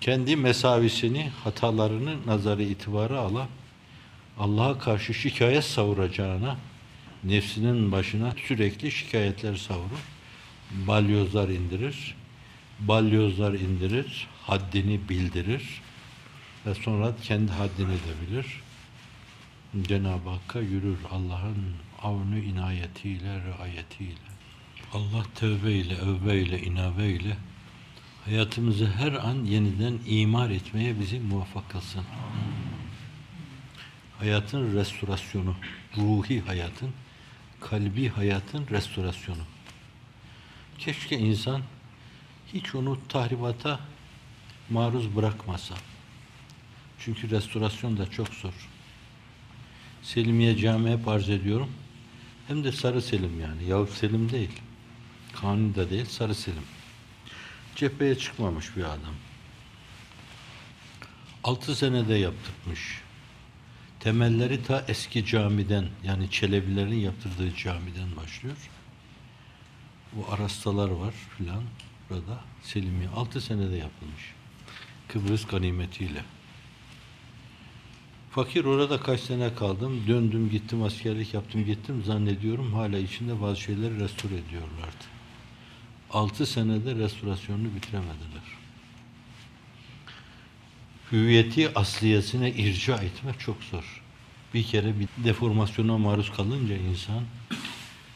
Kendi 0.01 0.35
mesavisini, 0.35 1.31
hatalarını 1.43 2.15
nazarı 2.25 2.63
itibarı 2.63 3.19
ala 3.19 3.47
Allah'a 4.39 4.79
karşı 4.79 5.13
şikayet 5.13 5.63
savuracağına 5.63 6.57
nefsinin 7.23 7.91
başına 7.91 8.33
sürekli 8.47 8.91
şikayetler 8.91 9.55
savurur. 9.55 10.03
Balyozlar 10.71 11.49
indirir. 11.49 12.15
Balyozlar 12.79 13.53
indirir. 13.53 14.27
Haddini 14.41 15.09
bildirir. 15.09 15.81
Ve 16.65 16.75
sonra 16.75 17.15
kendi 17.23 17.51
haddini 17.51 17.93
de 17.93 18.13
bilir. 18.21 18.61
Cenab-ı 19.87 20.29
Hakk'a 20.29 20.59
yürür 20.59 20.97
Allah'ın 21.11 21.75
avnu 22.01 22.37
inayetiyle, 22.37 23.41
riayetiyle. 23.43 24.27
Allah 24.93 25.25
tövbe 25.35 25.71
ile, 25.71 25.95
övbe 25.95 26.37
ile, 26.37 26.61
inabe 26.61 27.09
ile 27.09 27.37
hayatımızı 28.27 28.85
her 28.85 29.11
an 29.11 29.45
yeniden 29.45 29.99
imar 30.07 30.49
etmeye 30.49 30.99
bizi 30.99 31.19
muvaffak 31.19 31.69
kılsın. 31.69 32.03
Hayatın 34.19 34.75
restorasyonu, 34.75 35.55
ruhi 35.97 36.41
hayatın, 36.41 36.89
kalbi 37.61 38.09
hayatın 38.09 38.67
restorasyonu. 38.71 39.41
Keşke 40.79 41.17
insan 41.17 41.61
hiç 42.53 42.75
onu 42.75 42.99
tahribata 43.09 43.79
maruz 44.69 45.15
bırakmasa. 45.15 45.75
Çünkü 46.99 47.29
restorasyon 47.29 47.97
da 47.97 48.11
çok 48.11 48.27
zor. 48.27 48.53
Selimiye 50.03 50.57
Cami 50.57 50.91
hep 50.91 51.07
arz 51.07 51.29
ediyorum. 51.29 51.71
Hem 52.47 52.63
de 52.63 52.71
Sarı 52.71 53.01
Selim 53.01 53.39
yani. 53.41 53.63
Yavuz 53.63 53.89
Selim 53.89 54.31
değil. 54.31 54.51
Kanuni 55.33 55.75
da 55.75 55.89
değil, 55.89 56.05
Sarı 56.05 56.35
Selim. 56.35 56.63
Cepheye 57.75 58.17
çıkmamış 58.17 58.77
bir 58.77 58.83
adam. 58.83 59.15
Altı 61.43 61.75
senede 61.75 62.13
yaptırmış. 62.15 63.01
Temelleri 63.99 64.63
ta 64.63 64.85
eski 64.87 65.25
camiden, 65.25 65.85
yani 66.03 66.31
Çelebilerin 66.31 66.95
yaptırdığı 66.95 67.55
camiden 67.55 68.15
başlıyor. 68.15 68.57
Bu 70.13 70.33
arastalar 70.33 70.89
var 70.89 71.13
filan 71.37 71.63
burada. 72.09 72.39
Selimiye. 72.63 73.09
Altı 73.09 73.41
senede 73.41 73.75
yapılmış. 73.75 74.33
Kıbrıs 75.07 75.47
ganimetiyle. 75.47 76.23
Fakir 78.31 78.65
orada 78.65 78.99
kaç 78.99 79.19
sene 79.19 79.55
kaldım. 79.55 80.03
Döndüm 80.07 80.49
gittim 80.49 80.83
askerlik 80.83 81.33
yaptım 81.33 81.65
gittim. 81.65 82.03
Zannediyorum 82.05 82.73
hala 82.73 82.97
içinde 82.97 83.41
bazı 83.41 83.61
şeyleri 83.61 83.99
restore 83.99 84.33
ediyorlardı. 84.35 85.05
Altı 86.11 86.45
senede 86.45 86.95
restorasyonunu 86.95 87.75
bitiremediler. 87.75 88.56
Hüviyeti 91.11 91.73
asliyesine 91.75 92.51
irca 92.51 92.95
etmek 92.95 93.39
çok 93.39 93.63
zor. 93.63 94.03
Bir 94.53 94.63
kere 94.63 94.99
bir 94.99 95.07
deformasyona 95.23 95.97
maruz 95.97 96.31
kalınca 96.31 96.75
insan 96.75 97.23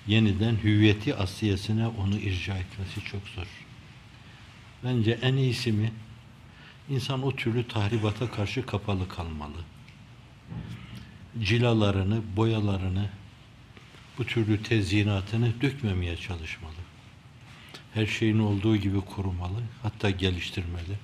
yeniden 0.08 0.56
hüviyeti 0.64 1.16
asliyesine 1.16 1.88
onu 1.88 2.18
irca 2.18 2.58
etmesi 2.58 3.02
çok 3.12 3.28
zor. 3.28 3.48
Bence 4.84 5.20
en 5.22 5.34
iyisi 5.34 5.72
mi? 5.72 5.92
İnsan 6.90 7.24
o 7.24 7.36
türlü 7.36 7.68
tahribata 7.68 8.32
karşı 8.32 8.66
kapalı 8.66 9.10
kalmalı 9.10 9.58
cilalarını, 11.40 12.22
boyalarını, 12.36 13.10
bu 14.18 14.26
türlü 14.26 14.64
tezyinatını 14.64 15.62
dökmemeye 15.62 16.18
çalışmalı. 16.18 16.74
Her 17.94 18.06
şeyin 18.06 18.40
olduğu 18.40 18.78
gibi 18.78 19.02
korumalı, 19.02 19.62
hatta 19.84 20.10
geliştirmeli, 20.10 20.98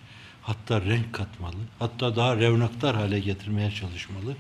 hatta 0.48 0.82
renk 0.82 1.14
katmalı, 1.14 1.56
hatta 1.80 2.16
daha 2.16 2.38
revnaktar 2.38 2.96
hale 2.96 3.20
getirmeye 3.20 3.72
çalışmalı. 3.72 4.36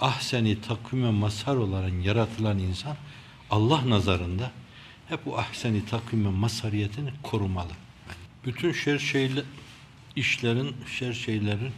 Ahseni 0.00 0.60
takvime 0.60 1.10
mazhar 1.10 1.56
olan 1.56 1.88
yaratılan 1.88 2.58
insan 2.58 2.96
Allah 3.50 3.90
nazarında 3.90 4.50
hep 5.08 5.26
bu 5.26 5.38
ahseni 5.38 5.86
takvime 5.86 6.28
mazhariyetini 6.28 7.10
korumalı. 7.22 7.72
Bütün 8.46 8.72
şer 8.72 8.98
şeyler, 8.98 9.44
işlerin, 10.16 10.76
şer 10.98 11.12
şeylerin 11.12 11.72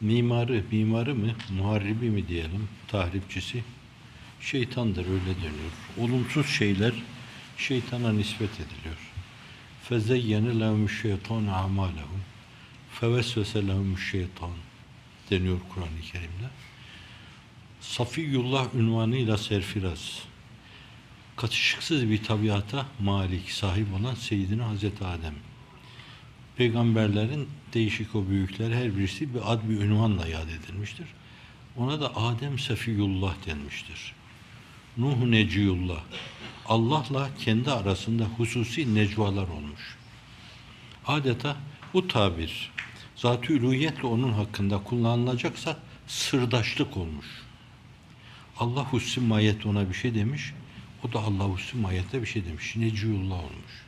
mimarı, 0.00 0.64
mimarı 0.70 1.14
mı, 1.14 1.28
muharribi 1.58 2.10
mi 2.10 2.28
diyelim, 2.28 2.68
tahripçisi 2.88 3.64
şeytandır 4.40 5.06
öyle 5.06 5.36
deniyor. 5.36 5.72
Olumsuz 5.98 6.46
şeyler 6.46 6.92
şeytana 7.56 8.12
nispet 8.12 8.50
ediliyor. 8.54 8.98
Fezeyyene 9.88 10.60
lehumüş 10.60 11.02
şeytan 11.02 11.46
amalehum 11.46 12.31
fevesvese 13.00 13.68
lehumüş 13.68 14.10
şeytan 14.10 14.50
deniyor 15.30 15.58
Kur'an-ı 15.74 16.00
Kerim'de. 16.12 16.50
Safiyullah 17.80 18.74
ünvanıyla 18.74 19.38
serfiraz 19.38 20.22
katışıksız 21.36 22.10
bir 22.10 22.24
tabiata 22.24 22.86
malik, 23.00 23.50
sahip 23.50 23.86
olan 24.00 24.14
Seyyidina 24.14 24.68
Hazreti 24.68 25.04
Adem 25.04 25.34
peygamberlerin 26.56 27.48
değişik 27.74 28.14
o 28.14 28.28
büyükler 28.28 28.70
her 28.70 28.96
birisi 28.96 29.34
bir 29.34 29.52
ad 29.52 29.60
bir 29.68 29.80
ünvanla 29.80 30.26
yad 30.26 30.48
edilmiştir. 30.48 31.06
Ona 31.76 32.00
da 32.00 32.16
Adem 32.16 32.58
Sefiyullah 32.58 33.34
denmiştir. 33.46 34.14
Nuh 34.96 35.16
Neciyullah. 35.16 36.00
Allah'la 36.68 37.30
kendi 37.38 37.70
arasında 37.70 38.24
hususi 38.24 38.94
necvalar 38.94 39.48
olmuş. 39.48 39.96
Adeta 41.06 41.56
bu 41.94 42.08
tabir 42.08 42.72
zat-ı 43.16 43.52
üluhiyetle 43.52 44.06
onun 44.06 44.32
hakkında 44.32 44.82
kullanılacaksa 44.82 45.76
sırdaşlık 46.06 46.96
olmuş. 46.96 47.26
Allah 48.58 48.84
Hussi 48.84 49.20
Mayet 49.20 49.66
ona 49.66 49.88
bir 49.88 49.94
şey 49.94 50.14
demiş, 50.14 50.52
o 51.04 51.12
da 51.12 51.18
Allah 51.18 51.44
Hussi 51.44 51.76
Mayet'e 51.76 52.22
bir 52.22 52.26
şey 52.26 52.44
demiş. 52.44 52.76
Neciyullah 52.76 53.38
olmuş. 53.38 53.82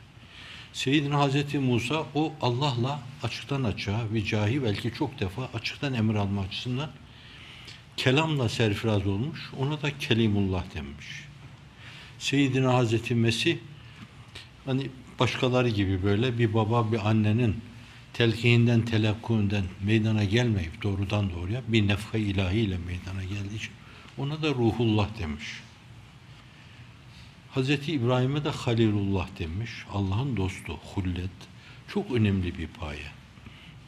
Seyyidina 0.73 1.19
Hazreti 1.19 1.59
Musa 1.59 2.03
o 2.15 2.33
Allah'la 2.41 2.99
açıktan 3.23 3.63
açığa 3.63 4.13
vicahi 4.13 4.63
belki 4.63 4.93
çok 4.93 5.19
defa 5.19 5.49
açıktan 5.53 5.93
emir 5.93 6.15
alma 6.15 6.41
açısından 6.41 6.89
kelamla 7.97 8.49
serfiraz 8.49 9.07
olmuş. 9.07 9.39
Ona 9.59 9.81
da 9.81 9.97
Kelimullah 9.97 10.63
denmiş. 10.75 11.07
Seyyidina 12.19 12.73
Hazreti 12.73 13.15
Mesih 13.15 13.57
hani 14.65 14.89
başkaları 15.19 15.69
gibi 15.69 16.03
böyle 16.03 16.37
bir 16.37 16.53
baba 16.53 16.91
bir 16.91 17.09
annenin 17.09 17.61
telkihinden 18.15 18.81
telakkunden 18.81 19.63
meydana 19.83 20.23
gelmeyip 20.23 20.83
doğrudan 20.83 21.29
doğruya 21.29 21.61
bir 21.67 21.87
nefka 21.87 22.17
ilahiyle 22.17 22.77
meydana 22.77 23.23
geldiği 23.23 23.55
için 23.55 23.71
ona 24.17 24.41
da 24.41 24.49
ruhullah 24.49 25.19
demiş. 25.19 25.45
Hazreti 27.51 27.91
İbrahim'e 27.91 28.43
de 28.43 28.49
Halilullah 28.49 29.27
demiş. 29.39 29.71
Allah'ın 29.93 30.37
dostu, 30.37 30.73
hullet. 30.93 31.29
Çok 31.87 32.11
önemli 32.11 32.57
bir 32.57 32.67
paye. 32.67 33.07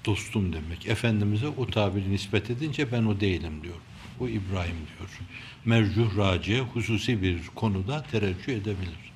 Dostum 0.05 0.53
demek. 0.53 0.87
Efendimiz'e 0.87 1.47
o 1.47 1.67
tabiri 1.67 2.11
nispet 2.11 2.49
edince 2.49 2.91
ben 2.91 3.03
o 3.03 3.19
değilim 3.19 3.63
diyor. 3.63 3.75
O 4.19 4.27
İbrahim 4.27 4.75
diyor. 4.75 5.19
Mercuh 5.65 6.17
raciye 6.17 6.61
hususi 6.61 7.21
bir 7.21 7.47
konuda 7.55 8.03
tereccüh 8.03 8.53
edebilir. 8.53 9.11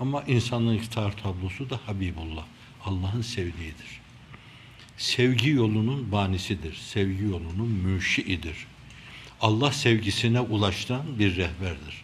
Ama 0.00 0.22
insanlığın 0.22 0.74
iktidar 0.74 1.16
tablosu 1.16 1.70
da 1.70 1.80
Habibullah. 1.86 2.44
Allah'ın 2.84 3.22
sevdiğidir. 3.22 4.07
Sevgi 4.98 5.50
yolunun 5.50 6.12
banisidir. 6.12 6.74
Sevgi 6.74 7.24
yolunun 7.24 7.68
müşiidir. 7.68 8.56
Allah 9.40 9.72
sevgisine 9.72 10.40
ulaştıran 10.40 11.18
bir 11.18 11.36
rehberdir. 11.36 12.02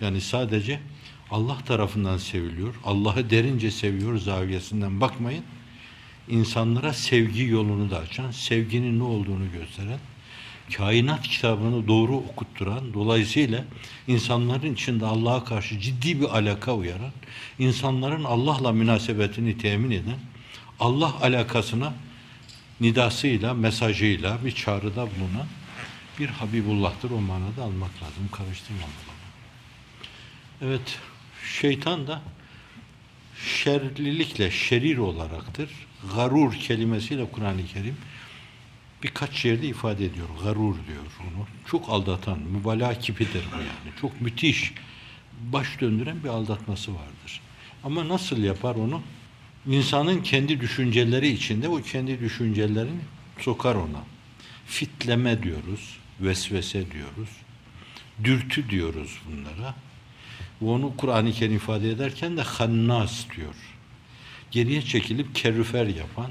Yani 0.00 0.20
sadece 0.20 0.80
Allah 1.30 1.58
tarafından 1.58 2.16
seviliyor. 2.16 2.74
Allah'ı 2.84 3.30
derince 3.30 3.70
seviyor 3.70 4.18
zaviyesinden 4.18 5.00
bakmayın. 5.00 5.44
İnsanlara 6.28 6.92
sevgi 6.92 7.44
yolunu 7.44 7.90
da 7.90 7.98
açan, 7.98 8.30
sevginin 8.30 8.98
ne 8.98 9.02
olduğunu 9.02 9.52
gösteren, 9.52 9.98
kainat 10.76 11.22
kitabını 11.22 11.88
doğru 11.88 12.16
okutturan, 12.16 12.94
dolayısıyla 12.94 13.64
insanların 14.08 14.74
içinde 14.74 15.06
Allah'a 15.06 15.44
karşı 15.44 15.80
ciddi 15.80 16.20
bir 16.20 16.36
alaka 16.38 16.74
uyaran, 16.74 17.12
insanların 17.58 18.24
Allah'la 18.24 18.72
münasebetini 18.72 19.58
temin 19.58 19.90
eden, 19.90 20.18
Allah 20.80 21.14
alakasına 21.22 21.94
nidasıyla, 22.80 23.54
mesajıyla 23.54 24.38
bir 24.44 24.52
çağrıda 24.52 25.06
bulunan 25.06 25.46
bir 26.18 26.28
Habibullah'tır. 26.28 27.10
O 27.10 27.20
manada 27.20 27.62
almak 27.62 28.02
lazım. 28.02 28.28
Karıştırmamak 28.32 29.10
Evet, 30.62 30.98
şeytan 31.44 32.06
da 32.06 32.22
şerlilikle 33.46 34.50
şerir 34.50 34.98
olaraktır. 34.98 35.70
Garur 36.14 36.54
kelimesiyle 36.54 37.30
Kur'an-ı 37.32 37.66
Kerim 37.66 37.96
birkaç 39.02 39.44
yerde 39.44 39.66
ifade 39.66 40.04
ediyor. 40.04 40.26
Garur 40.44 40.74
diyor 40.74 41.02
onu. 41.20 41.46
Çok 41.66 41.88
aldatan, 41.88 42.38
mübalağa 42.38 42.94
kipidir 42.94 43.44
bu 43.52 43.56
yani. 43.56 43.96
Çok 44.00 44.20
müthiş, 44.20 44.72
baş 45.40 45.80
döndüren 45.80 46.24
bir 46.24 46.28
aldatması 46.28 46.94
vardır. 46.94 47.40
Ama 47.84 48.08
nasıl 48.08 48.38
yapar 48.38 48.74
onu? 48.74 49.02
İnsanın 49.66 50.22
kendi 50.22 50.60
düşünceleri 50.60 51.28
içinde 51.28 51.68
o 51.68 51.82
kendi 51.82 52.20
düşüncelerini 52.20 53.00
sokar 53.38 53.74
ona. 53.74 54.04
Fitleme 54.66 55.42
diyoruz, 55.42 55.98
vesvese 56.20 56.90
diyoruz, 56.90 57.28
dürtü 58.24 58.70
diyoruz 58.70 59.18
bunlara. 59.26 59.74
Onu 60.60 60.96
Kur'an-ı 60.96 61.32
Kerim 61.32 61.56
ifade 61.56 61.90
ederken 61.90 62.36
de 62.36 62.42
hannas 62.42 63.24
diyor. 63.36 63.54
Geriye 64.50 64.82
çekilip 64.82 65.34
kerüfer 65.34 65.86
yapan, 65.86 66.30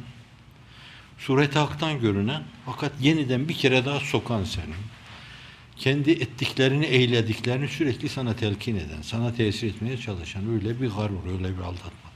suret 1.17 1.55
haktan 1.55 1.99
görünen 1.99 2.43
fakat 2.65 2.91
yeniden 3.01 3.49
bir 3.49 3.53
kere 3.53 3.85
daha 3.85 3.99
sokan 3.99 4.43
senin. 4.43 4.75
Kendi 5.77 6.11
ettiklerini, 6.11 6.85
eylediklerini 6.85 7.67
sürekli 7.67 8.09
sana 8.09 8.35
telkin 8.35 8.75
eden, 8.75 9.01
sana 9.01 9.33
tesir 9.33 9.67
etmeye 9.67 9.97
çalışan 9.97 10.53
öyle 10.53 10.81
bir 10.81 10.89
garur, 10.89 11.33
öyle 11.33 11.57
bir 11.57 11.63
aldatma. 11.63 12.08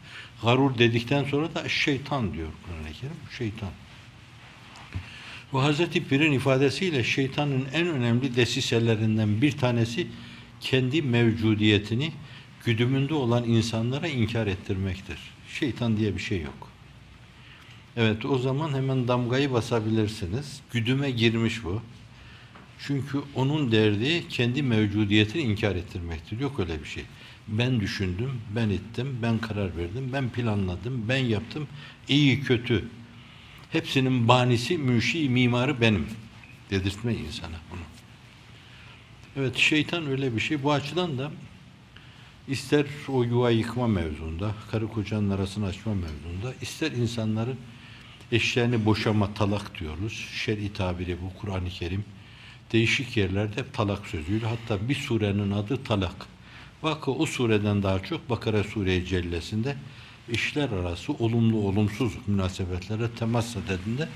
Garur 0.44 0.78
dedikten 0.78 1.24
sonra 1.24 1.56
da 1.56 1.70
şeytan 1.70 2.34
diyor 2.34 2.48
Kur'an-ı 2.66 2.94
Kerim. 2.94 3.16
Şeytan. 3.38 3.70
Bu 5.54 5.64
Hazreti 5.64 6.08
Pir'in 6.08 6.32
ifadesiyle 6.32 7.04
şeytanın 7.04 7.66
en 7.74 7.88
önemli 7.88 8.36
desiselerinden 8.36 9.42
bir 9.42 9.52
tanesi 9.52 10.08
kendi 10.62 11.02
mevcudiyetini 11.02 12.12
güdümünde 12.66 13.14
olan 13.14 13.44
insanlara 13.44 14.08
inkar 14.08 14.48
ettirmektir. 14.48 15.18
Şeytan 15.60 15.98
diye 15.98 16.16
bir 16.16 16.22
şey 16.22 16.42
yok. 16.42 16.70
Evet 17.98 18.26
o 18.26 18.38
zaman 18.38 18.74
hemen 18.74 19.08
damgayı 19.08 19.54
basabilirsiniz. 19.54 20.62
Güdüme 20.72 21.12
girmiş 21.12 21.64
bu. 21.64 21.82
Çünkü 22.80 23.22
onun 23.36 23.72
derdi 23.72 24.28
kendi 24.30 24.64
mevcudiyetini 24.64 25.42
inkar 25.42 25.76
ettirmektir. 25.76 26.40
Yok 26.40 26.60
öyle 26.60 26.80
bir 26.84 26.88
şey. 26.88 27.04
Ben 27.48 27.80
düşündüm, 27.80 28.42
ben 28.56 28.70
ettim, 28.70 29.20
ben 29.22 29.38
karar 29.38 29.78
verdim, 29.78 30.10
ben 30.14 30.30
planladım, 30.30 31.06
ben 31.10 31.18
yaptım. 31.18 31.68
İyi 32.08 32.44
kötü. 32.44 32.86
Hepsinin 33.72 34.28
banisi, 34.28 34.78
müşi, 34.78 35.30
mimarı 35.30 35.82
benim. 35.82 36.08
Dedirtme 36.70 37.14
insana 37.14 37.58
bunu. 37.72 37.80
Evet 39.36 39.58
şeytan 39.58 40.08
öyle 40.08 40.36
bir 40.36 40.40
şey. 40.40 40.64
Bu 40.64 40.72
açıdan 40.72 41.18
da 41.18 41.32
ister 42.48 42.86
o 43.08 43.24
yuva 43.24 43.52
yıkma 43.52 43.88
mevzunda, 43.88 44.52
karı 44.72 44.88
kocanın 44.88 45.30
arasını 45.30 45.66
açma 45.66 45.94
mevzunda, 45.94 46.54
ister 46.62 46.92
insanların 46.92 47.58
eşlerini 48.32 48.86
boşama 48.86 49.34
talak 49.34 49.80
diyoruz. 49.80 50.30
Şer'i 50.34 50.74
tabiri 50.74 51.18
bu 51.22 51.40
Kur'an-ı 51.40 51.70
Kerim. 51.70 52.06
Değişik 52.72 53.18
yerlerde 53.18 53.72
talak 53.74 54.08
sözüyle. 54.08 54.48
Hatta 54.48 54.90
bir 54.90 54.96
surenin 54.96 55.52
adı 55.52 55.84
talak. 55.84 56.33
Vakı 56.84 57.12
o 57.12 57.26
sureden 57.26 57.84
daha 57.84 58.04
çok 58.04 58.30
Bakara 58.30 58.64
Sure-i 58.64 59.06
Cellesi'nde 59.06 59.76
eşler 60.30 60.70
arası 60.70 61.14
olumlu 61.14 61.58
olumsuz 61.58 62.14
münasebetlere 62.28 63.12
temas 63.12 63.56
edildiğinde 63.56 64.10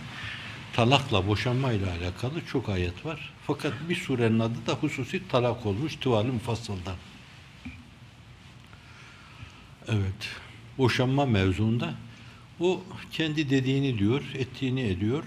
talakla 0.74 1.28
boşanmayla 1.28 1.88
alakalı 1.92 2.46
çok 2.46 2.70
ayet 2.70 3.06
var. 3.06 3.34
Fakat 3.48 3.74
bir 3.90 3.96
surenin 3.96 4.40
adı 4.40 4.68
da 4.68 4.74
hususi 4.74 5.28
talak 5.28 5.66
olmuş 5.66 5.98
Mufassıl'dan. 6.06 6.96
Evet. 9.88 10.30
Boşanma 10.78 11.26
mevzuunda 11.26 11.94
o 12.60 12.84
kendi 13.12 13.50
dediğini 13.50 14.00
diyor, 14.00 14.24
ettiğini 14.36 14.82
ediyor. 14.82 15.24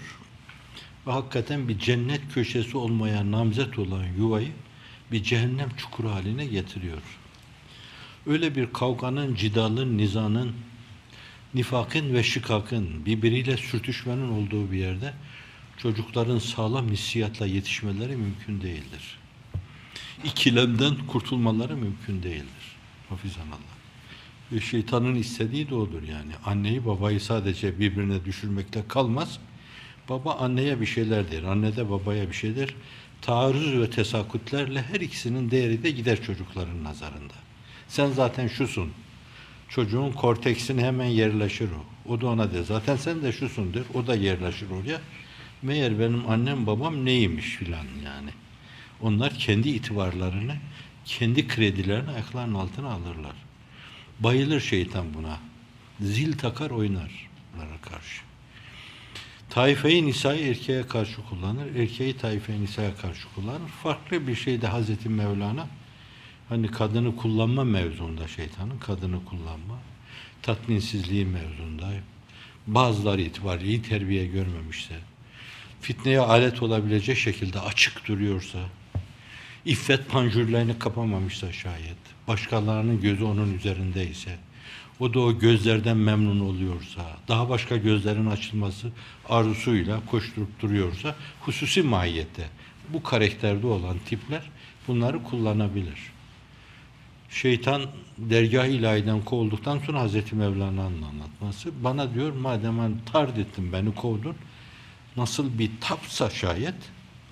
Ve 1.07 1.13
hakikaten 1.13 1.69
bir 1.69 1.79
cennet 1.79 2.35
köşesi 2.35 2.77
olmaya 2.77 3.31
namzet 3.31 3.79
olan 3.79 4.05
yuvayı 4.19 4.53
bir 5.13 5.23
cehennem 5.23 5.69
çukuru 5.77 6.11
haline 6.11 6.47
getiriyor. 6.47 7.03
Öyle 8.31 8.55
bir 8.55 8.73
kavganın, 8.73 9.35
cidalın, 9.35 9.99
nizanın, 9.99 10.53
nifakın 11.55 12.15
ve 12.15 12.23
şikakın, 12.23 13.07
birbiriyle 13.07 13.57
sürtüşmenin 13.57 14.29
olduğu 14.29 14.73
bir 14.73 14.79
yerde 14.79 15.13
çocukların 15.77 16.39
sağlam 16.39 16.89
hissiyatla 16.89 17.47
yetişmeleri 17.47 18.17
mümkün 18.17 18.61
değildir. 18.61 19.19
İkilemden 20.25 20.95
kurtulmaları 21.07 21.77
mümkün 21.77 22.23
değildir. 22.23 22.77
Hafizanallah. 23.09 23.77
Ve 24.53 24.61
şeytanın 24.61 25.15
istediği 25.15 25.71
de 25.71 25.75
odur 25.75 26.03
yani. 26.03 26.33
Anneyi 26.45 26.87
babayı 26.87 27.21
sadece 27.21 27.79
birbirine 27.79 28.25
düşürmekte 28.25 28.83
kalmaz. 28.89 29.39
Baba 30.09 30.35
anneye 30.35 30.81
bir 30.81 30.87
şeyler 30.87 31.31
der, 31.31 31.43
anne 31.43 31.77
de 31.77 31.91
babaya 31.91 32.29
bir 32.29 32.35
şey 32.35 32.57
der. 32.57 32.75
Taarruz 33.23 33.81
ve 33.81 33.91
tesakütlerle 33.91 34.83
her 34.83 35.01
ikisinin 35.01 35.51
değeri 35.51 35.83
de 35.83 35.91
gider 35.91 36.23
çocukların 36.23 36.85
nazarında. 36.85 37.50
Sen 37.91 38.11
zaten 38.11 38.49
şusun. 38.49 38.93
Çocuğun 39.69 40.13
korteksine 40.13 40.83
hemen 40.83 41.07
yerleşir 41.07 41.69
o. 41.71 42.13
O 42.13 42.21
da 42.21 42.27
ona 42.27 42.53
der. 42.53 42.63
Zaten 42.63 42.97
sen 42.97 43.23
de 43.23 43.33
şusun 43.33 43.75
der. 43.75 43.83
O 43.95 44.07
da 44.07 44.15
yerleşir 44.15 44.71
oraya. 44.71 45.01
Meğer 45.63 45.99
benim 45.99 46.31
annem 46.31 46.67
babam 46.67 47.05
neymiş 47.05 47.47
filan 47.47 47.87
yani. 48.05 48.31
Onlar 49.01 49.35
kendi 49.35 49.69
itibarlarını, 49.69 50.57
kendi 51.05 51.49
kredilerini 51.49 52.11
ayaklarının 52.11 52.55
altına 52.55 52.93
alırlar. 52.93 53.37
Bayılır 54.21 54.61
şeytan 54.61 55.15
buna. 55.15 55.39
Zil 56.01 56.39
takar 56.39 56.71
oynar 56.71 57.29
bunlara 57.55 57.81
karşı. 57.83 58.23
Taife-i 59.51 60.07
Nisa'yı 60.07 60.51
erkeğe 60.51 60.87
karşı 60.87 61.17
kullanır. 61.23 61.75
Erkeği 61.77 62.17
Taife-i 62.17 62.63
Nisa'ya 62.63 62.97
karşı 62.97 63.29
kullanır. 63.35 63.69
Farklı 63.83 64.27
bir 64.27 64.35
şey 64.35 64.63
de 64.63 64.67
Hazreti 64.67 65.09
Mevlana 65.09 65.67
hani 66.51 66.71
kadını 66.71 67.17
kullanma 67.17 67.65
mevzunda 67.65 68.29
şeytanın 68.29 68.79
kadını 68.79 69.25
kullanma 69.25 69.79
tatminsizliği 70.43 71.27
mevzunda 71.27 71.91
bazıları 72.67 73.21
itibariyle 73.21 73.69
iyi 73.69 73.83
terbiye 73.83 74.27
görmemişse 74.27 74.95
fitneye 75.81 76.21
alet 76.21 76.63
olabilecek 76.63 77.19
şekilde 77.19 77.61
açık 77.61 78.09
duruyorsa 78.09 78.59
iffet 79.65 80.09
panjurlarını 80.09 80.79
kapamamışsa 80.79 81.53
şayet 81.53 81.99
başkalarının 82.29 83.01
gözü 83.01 83.25
onun 83.25 83.55
üzerindeyse 83.55 84.39
o 85.01 85.15
da 85.15 85.21
o 85.21 85.39
gözlerden 85.39 85.97
memnun 85.97 86.41
oluyorsa, 86.41 87.17
daha 87.29 87.49
başka 87.49 87.77
gözlerin 87.77 88.27
açılması 88.27 88.91
arzusuyla 89.29 90.01
koşturup 90.07 90.61
duruyorsa, 90.63 91.15
hususi 91.41 91.83
mahiyette 91.83 92.49
bu 92.89 93.03
karakterde 93.03 93.67
olan 93.67 93.99
tipler 94.07 94.43
bunları 94.89 95.23
kullanabilir. 95.23 96.10
Şeytan 97.31 97.83
dergah 98.19 98.67
ilahiden 98.67 99.25
kovulduktan 99.25 99.79
sonra 99.79 100.01
Hazreti 100.01 100.35
Mevlana'nın 100.35 101.03
anlatması 101.03 101.85
bana 101.85 102.15
diyor 102.15 102.33
madem 102.33 102.79
ben 102.79 102.99
tard 103.13 103.37
ettin 103.37 103.73
beni 103.73 103.95
kovdun 103.95 104.37
nasıl 105.17 105.59
bir 105.59 105.71
tapsa 105.81 106.31
şayet 106.31 106.75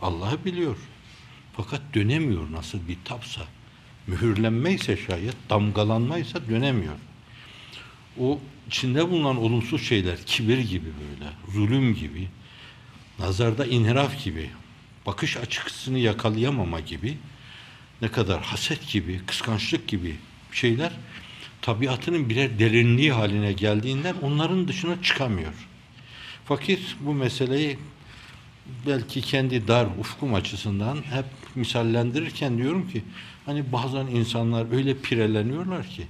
Allah'ı 0.03 0.45
biliyor. 0.45 0.77
Fakat 1.53 1.81
dönemiyor 1.95 2.53
nasıl 2.53 2.89
bir 2.89 2.99
tapsa. 3.05 3.43
Mühürlenmeyse 4.07 4.97
şayet, 4.97 5.37
damgalanmaysa 5.51 6.49
dönemiyor 6.49 6.97
o 8.21 8.41
içinde 8.67 9.11
bulunan 9.11 9.37
olumsuz 9.37 9.83
şeyler, 9.83 10.19
kibir 10.27 10.59
gibi 10.59 10.85
böyle, 10.85 11.31
zulüm 11.53 11.95
gibi, 11.95 12.29
nazarda 13.19 13.67
inhiraf 13.67 14.25
gibi, 14.25 14.51
bakış 15.07 15.37
açısını 15.37 15.99
yakalayamama 15.99 16.81
gibi, 16.81 17.19
ne 18.03 18.09
kadar 18.09 18.43
haset 18.43 18.93
gibi, 18.93 19.21
kıskançlık 19.27 19.89
gibi 19.89 20.17
şeyler 20.53 20.93
tabiatının 21.63 22.29
birer 22.29 22.59
derinliği 22.59 23.13
haline 23.13 23.53
geldiğinden 23.53 24.15
onların 24.23 24.69
dışına 24.69 25.03
çıkamıyor. 25.03 25.53
Fakir 26.45 26.97
bu 27.01 27.15
meseleyi 27.15 27.79
belki 28.87 29.21
kendi 29.21 29.69
dar 29.69 29.87
ufkum 30.01 30.35
açısından 30.35 30.97
hep 30.97 31.25
misallendirirken 31.55 32.59
diyorum 32.59 32.89
ki 32.89 33.03
hani 33.47 33.73
bazen 33.73 34.07
insanlar 34.07 34.73
öyle 34.73 34.99
pireleniyorlar 34.99 35.87
ki 35.87 36.07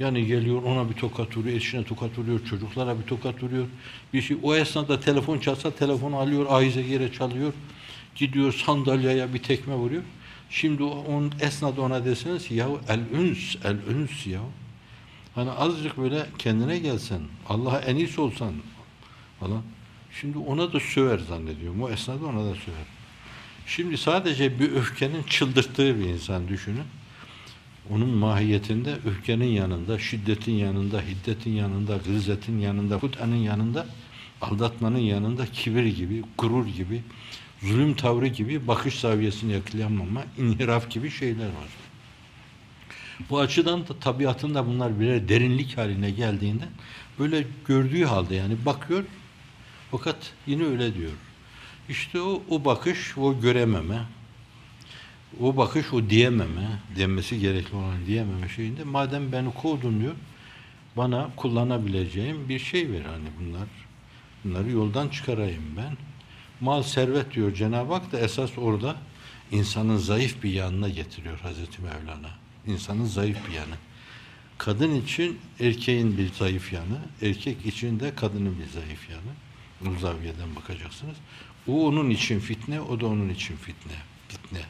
yani 0.00 0.26
geliyor 0.26 0.62
ona 0.62 0.90
bir 0.90 0.94
tokat 0.94 1.36
vuruyor, 1.36 1.56
eşine 1.56 1.84
tokat 1.84 2.18
vuruyor, 2.18 2.44
çocuklara 2.44 2.98
bir 2.98 3.04
tokat 3.04 3.42
vuruyor. 3.42 3.66
Bir 4.12 4.22
şey. 4.22 4.36
O 4.42 4.54
esnada 4.54 5.00
telefon 5.00 5.38
çalsa 5.38 5.70
telefonu 5.70 6.16
alıyor, 6.16 6.46
aize 6.48 6.80
yere 6.80 7.12
çalıyor. 7.12 7.52
Gidiyor 8.14 8.52
sandalyeye 8.52 9.34
bir 9.34 9.38
tekme 9.38 9.74
vuruyor. 9.74 10.02
Şimdi 10.50 10.82
on 10.82 11.32
esnada 11.40 11.82
ona 11.82 12.04
deseniz 12.04 12.50
ya 12.50 12.68
el 12.88 13.00
üns, 13.12 13.56
el 13.64 13.76
üns 13.94 14.26
ya. 14.26 14.40
Hani 15.34 15.50
azıcık 15.50 15.98
böyle 15.98 16.26
kendine 16.38 16.78
gelsen, 16.78 17.20
Allah'a 17.48 17.78
en 17.78 17.96
iyisi 17.96 18.20
olsan 18.20 18.52
falan. 19.40 19.62
Şimdi 20.20 20.38
ona 20.38 20.72
da 20.72 20.80
söver 20.80 21.18
zannediyorum. 21.18 21.82
O 21.82 21.90
esnada 21.90 22.26
ona 22.26 22.44
da 22.44 22.54
söver. 22.54 22.86
Şimdi 23.66 23.98
sadece 23.98 24.58
bir 24.60 24.72
öfkenin 24.72 25.22
çıldırttığı 25.22 25.98
bir 25.98 26.04
insan 26.04 26.48
düşünün. 26.48 26.84
Onun 27.90 28.08
mahiyetinde 28.08 28.98
öfkenin 29.06 29.48
yanında, 29.48 29.98
şiddetin 29.98 30.52
yanında, 30.52 31.00
hiddetin 31.00 31.50
yanında, 31.50 31.96
gırzetin 31.96 32.58
yanında, 32.58 32.96
hutanın 32.96 33.36
yanında, 33.36 33.86
aldatmanın 34.40 34.98
yanında 34.98 35.46
kibir 35.46 35.84
gibi, 35.84 36.22
gurur 36.38 36.66
gibi, 36.66 37.02
zulüm 37.62 37.94
tavrı 37.94 38.26
gibi, 38.26 38.66
bakış 38.68 39.00
zaviyesini 39.00 39.52
yakalayamama, 39.52 40.22
inhiraf 40.38 40.90
gibi 40.90 41.10
şeyler 41.10 41.46
var. 41.46 41.68
Bu 43.30 43.38
açıdan 43.38 43.88
da 43.88 43.98
tabiatında 44.00 44.66
bunlar 44.66 45.00
birer 45.00 45.28
derinlik 45.28 45.78
haline 45.78 46.10
geldiğinde 46.10 46.64
böyle 47.18 47.44
gördüğü 47.66 48.04
halde 48.04 48.34
yani 48.34 48.56
bakıyor 48.66 49.04
fakat 49.90 50.32
yine 50.46 50.64
öyle 50.64 50.94
diyor. 50.94 51.12
İşte 51.88 52.20
o, 52.20 52.42
o 52.50 52.64
bakış, 52.64 53.18
o 53.18 53.40
görememe, 53.40 54.02
o 55.40 55.56
bakış, 55.56 55.92
o 55.92 56.10
diyememe, 56.10 56.80
denmesi 56.96 57.40
gerekli 57.40 57.76
olan 57.76 58.06
diyememe 58.06 58.48
şeyinde 58.48 58.84
madem 58.84 59.32
beni 59.32 59.54
kovdun 59.54 60.00
diyor, 60.00 60.14
bana 60.96 61.30
kullanabileceğim 61.36 62.48
bir 62.48 62.58
şey 62.58 62.90
ver 62.92 63.02
hani 63.02 63.28
bunlar. 63.40 63.68
Bunları 64.44 64.70
yoldan 64.70 65.08
çıkarayım 65.08 65.62
ben. 65.76 65.96
Mal, 66.60 66.82
servet 66.82 67.34
diyor 67.34 67.54
Cenab-ı 67.54 67.92
Hak 67.92 68.12
da 68.12 68.20
esas 68.20 68.50
orada 68.58 68.96
insanın 69.52 69.96
zayıf 69.96 70.42
bir 70.42 70.50
yanına 70.50 70.88
getiriyor 70.88 71.38
Hazreti 71.38 71.82
Mevlana. 71.82 72.30
İnsanın 72.66 73.04
zayıf 73.04 73.38
bir 73.48 73.54
yanı. 73.54 73.74
Kadın 74.58 74.94
için 74.94 75.38
erkeğin 75.60 76.18
bir 76.18 76.32
zayıf 76.32 76.72
yanı, 76.72 76.98
erkek 77.22 77.66
için 77.66 78.00
de 78.00 78.14
kadının 78.14 78.56
bir 78.58 78.80
zayıf 78.80 79.10
yanı. 79.10 79.32
Bu 79.80 80.00
zaviyeden 80.00 80.56
bakacaksınız. 80.56 81.16
O 81.68 81.86
onun 81.86 82.10
için 82.10 82.40
fitne, 82.40 82.80
o 82.80 83.00
da 83.00 83.06
onun 83.06 83.28
için 83.28 83.56
fitne. 83.56 83.96
Fitne. 84.28 84.60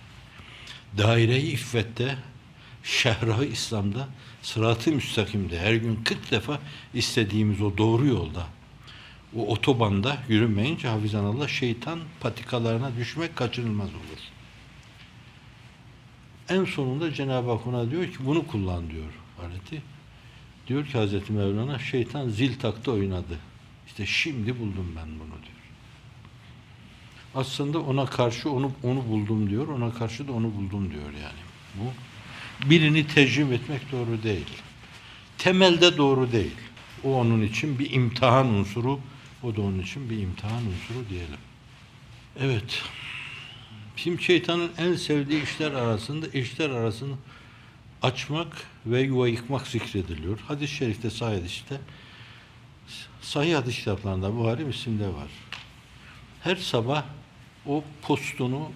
Daire-i 0.98 1.46
iffette, 1.46 2.16
şehrahı 2.82 3.44
İslam'da, 3.44 4.08
sıratı 4.42 4.92
müstakimde 4.92 5.58
her 5.58 5.74
gün 5.74 6.04
40 6.04 6.30
defa 6.30 6.58
istediğimiz 6.94 7.60
o 7.60 7.78
doğru 7.78 8.06
yolda, 8.06 8.46
o 9.36 9.46
otobanda 9.46 10.18
yürümeyince 10.28 10.88
hafizanallah 10.88 11.48
şeytan 11.48 11.98
patikalarına 12.20 12.96
düşmek 12.96 13.36
kaçınılmaz 13.36 13.88
olur. 13.88 14.20
En 16.48 16.64
sonunda 16.64 17.14
Cenab-ı 17.14 17.50
Hak 17.50 17.66
ona 17.66 17.90
diyor 17.90 18.04
ki 18.04 18.16
bunu 18.26 18.46
kullan 18.46 18.90
diyor 18.90 19.12
aleti. 19.42 19.82
Diyor 20.66 20.86
ki 20.86 20.98
Hazreti 20.98 21.32
Mevlana 21.32 21.78
şeytan 21.78 22.28
zil 22.28 22.58
taktı 22.58 22.92
oynadı. 22.92 23.38
İşte 23.86 24.06
şimdi 24.06 24.58
buldum 24.58 24.92
ben 24.96 25.08
bunu 25.08 25.42
diyor. 25.42 25.60
Aslında 27.34 27.80
ona 27.80 28.06
karşı 28.06 28.50
onu 28.50 28.72
onu 28.82 29.08
buldum 29.08 29.50
diyor. 29.50 29.68
Ona 29.68 29.92
karşı 29.92 30.28
da 30.28 30.32
onu 30.32 30.54
buldum 30.54 30.90
diyor 30.90 31.12
yani. 31.22 31.40
Bu 31.74 31.92
birini 32.70 33.06
tercih 33.06 33.50
etmek 33.50 33.92
doğru 33.92 34.22
değil. 34.22 34.46
Temelde 35.38 35.96
doğru 35.96 36.32
değil. 36.32 36.56
O 37.04 37.14
onun 37.14 37.42
için 37.42 37.78
bir 37.78 37.92
imtihan 37.92 38.46
unsuru, 38.46 39.00
o 39.42 39.56
da 39.56 39.60
onun 39.60 39.78
için 39.78 40.10
bir 40.10 40.18
imtihan 40.18 40.62
unsuru 40.66 41.08
diyelim. 41.10 41.38
Evet. 42.40 42.82
Şimdi 43.96 44.22
şeytanın 44.22 44.70
en 44.78 44.94
sevdiği 44.94 45.42
işler 45.42 45.72
arasında 45.72 46.26
işler 46.26 46.70
arasını 46.70 47.14
açmak 48.02 48.66
ve 48.86 49.00
yuva 49.00 49.28
yıkmak 49.28 49.66
zikrediliyor. 49.66 50.38
Hadis-i 50.38 50.74
şerifte, 50.74 51.10
sahih 51.10 51.38
hadiste, 51.38 51.80
sahih 53.20 53.56
hadis 53.56 53.78
kitaplarında, 53.78 54.36
Buhari, 54.36 54.64
Müslim'de 54.64 55.08
var. 55.08 55.28
Her 56.42 56.56
sabah 56.56 57.04
o 57.66 57.84
postunu 58.02 58.72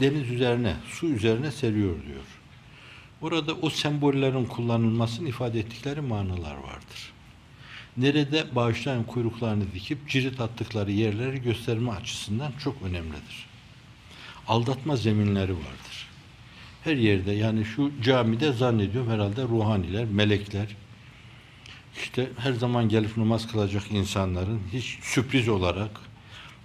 deniz 0.00 0.30
üzerine, 0.30 0.76
su 0.90 1.06
üzerine 1.06 1.50
seriyor 1.50 2.02
diyor. 2.06 2.24
Orada 3.22 3.54
o 3.54 3.70
sembollerin 3.70 4.44
kullanılmasını 4.44 5.28
ifade 5.28 5.58
ettikleri 5.58 6.00
manalar 6.00 6.54
vardır. 6.54 7.13
Nerede 7.96 8.44
bağışlayan 8.54 9.04
kuyruklarını 9.04 9.64
dikip 9.74 10.08
cirit 10.08 10.40
attıkları 10.40 10.92
yerleri 10.92 11.42
gösterme 11.42 11.90
açısından 11.90 12.52
çok 12.64 12.82
önemlidir. 12.82 13.46
Aldatma 14.48 14.96
zeminleri 14.96 15.52
vardır. 15.52 16.08
Her 16.84 16.96
yerde 16.96 17.32
yani 17.32 17.64
şu 17.64 17.92
camide 18.02 18.52
zannediyorum 18.52 19.10
herhalde 19.10 19.42
ruhaniler, 19.42 20.04
melekler, 20.04 20.76
işte 22.02 22.28
her 22.38 22.52
zaman 22.52 22.88
gelip 22.88 23.16
namaz 23.16 23.52
kılacak 23.52 23.82
insanların 23.90 24.60
hiç 24.72 24.98
sürpriz 25.02 25.48
olarak 25.48 25.90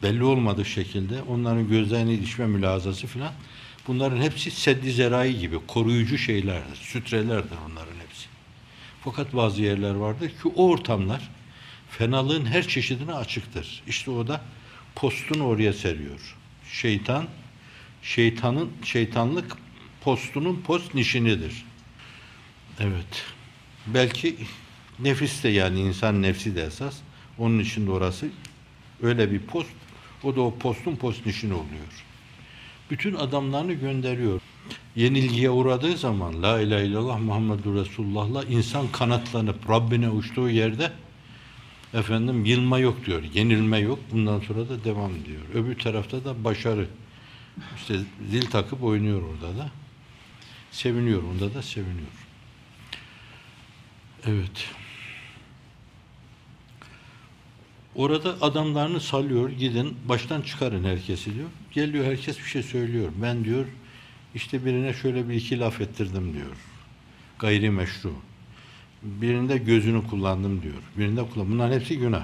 belli 0.04 0.24
olmadığı 0.24 0.65
şekilde 0.65 1.22
onların 1.22 1.70
gözlerine 1.70 2.13
ilişme 2.13 2.48
mülazası 2.48 3.08
filan 3.08 3.34
bunların 3.88 4.22
hepsi 4.22 4.52
seddi 4.52 4.92
zerai 4.92 5.39
gibi 5.39 5.60
koruyucu 5.68 6.18
şeylerdir, 6.18 6.76
sütrelerdir 6.76 7.58
onların 7.70 8.00
hepsi. 8.00 8.09
Fakat 9.03 9.35
bazı 9.35 9.62
yerler 9.62 9.95
vardır 9.95 10.29
ki 10.29 10.47
o 10.55 10.69
ortamlar 10.69 11.29
fenalığın 11.89 12.45
her 12.45 12.67
çeşidine 12.67 13.13
açıktır. 13.13 13.83
İşte 13.88 14.12
o 14.12 14.27
da 14.27 14.41
postunu 14.95 15.43
oraya 15.43 15.73
seriyor. 15.73 16.35
Şeytan, 16.71 17.25
şeytanın, 18.03 18.71
şeytanlık 18.83 19.57
postunun 20.01 20.62
post 20.62 20.95
nişinidir. 20.95 21.65
Evet. 22.79 23.25
Belki 23.88 24.35
nefis 24.99 25.43
de 25.43 25.49
yani 25.49 25.79
insan 25.79 26.21
nefsi 26.21 26.55
de 26.55 26.63
esas. 26.63 26.97
Onun 27.38 27.59
için 27.59 27.88
de 27.88 27.91
orası 27.91 28.29
öyle 29.01 29.31
bir 29.31 29.39
post. 29.39 29.69
O 30.23 30.35
da 30.35 30.41
o 30.41 30.57
postun 30.57 30.95
post 30.95 31.25
nişini 31.25 31.53
oluyor. 31.53 32.05
Bütün 32.89 33.15
adamlarını 33.15 33.73
gönderiyor. 33.73 34.41
Yenilgiye 34.95 35.49
uğradığı 35.49 35.97
zaman 35.97 36.43
La 36.43 36.62
ilahe 36.62 36.86
illallah 36.86 37.19
Muhammedur 37.19 37.75
Resulullah'la 37.75 38.43
insan 38.43 38.88
kanatlanıp 38.91 39.69
Rabbine 39.69 40.10
uçtuğu 40.10 40.49
yerde 40.49 40.91
efendim 41.93 42.45
yılma 42.45 42.79
yok 42.79 43.05
diyor. 43.05 43.23
Yenilme 43.34 43.77
yok. 43.77 43.99
Bundan 44.12 44.39
sonra 44.39 44.69
da 44.69 44.84
devam 44.84 45.12
diyor. 45.25 45.41
Öbür 45.53 45.79
tarafta 45.79 46.25
da 46.25 46.43
başarı. 46.43 46.88
İşte 47.75 47.99
zil 48.29 48.41
takıp 48.41 48.84
oynuyor 48.84 49.21
orada 49.21 49.58
da. 49.58 49.69
Seviniyor. 50.71 51.23
Onda 51.23 51.53
da 51.53 51.62
seviniyor. 51.62 52.08
Evet. 54.25 54.69
Orada 57.95 58.36
adamlarını 58.41 58.99
salıyor, 58.99 59.49
gidin 59.49 59.97
baştan 60.05 60.41
çıkarın 60.41 60.84
herkesi 60.84 61.36
diyor. 61.36 61.49
Geliyor 61.71 62.05
herkes 62.05 62.38
bir 62.38 62.43
şey 62.43 62.63
söylüyor. 62.63 63.12
Ben 63.21 63.45
diyor 63.45 63.65
işte 64.36 64.65
birine 64.65 64.94
şöyle 64.94 65.30
bir 65.30 65.34
iki 65.34 65.60
laf 65.60 65.82
ettirdim 65.82 66.34
diyor. 66.34 66.56
Gayri 67.39 67.70
meşru. 67.70 68.13
Birinde 69.04 69.58
gözünü 69.58 70.08
kullandım 70.08 70.62
diyor. 70.62 70.84
Birinde 70.98 71.30
kullan. 71.30 71.52
Bunların 71.52 71.80
hepsi 71.80 71.98
günah. 71.98 72.24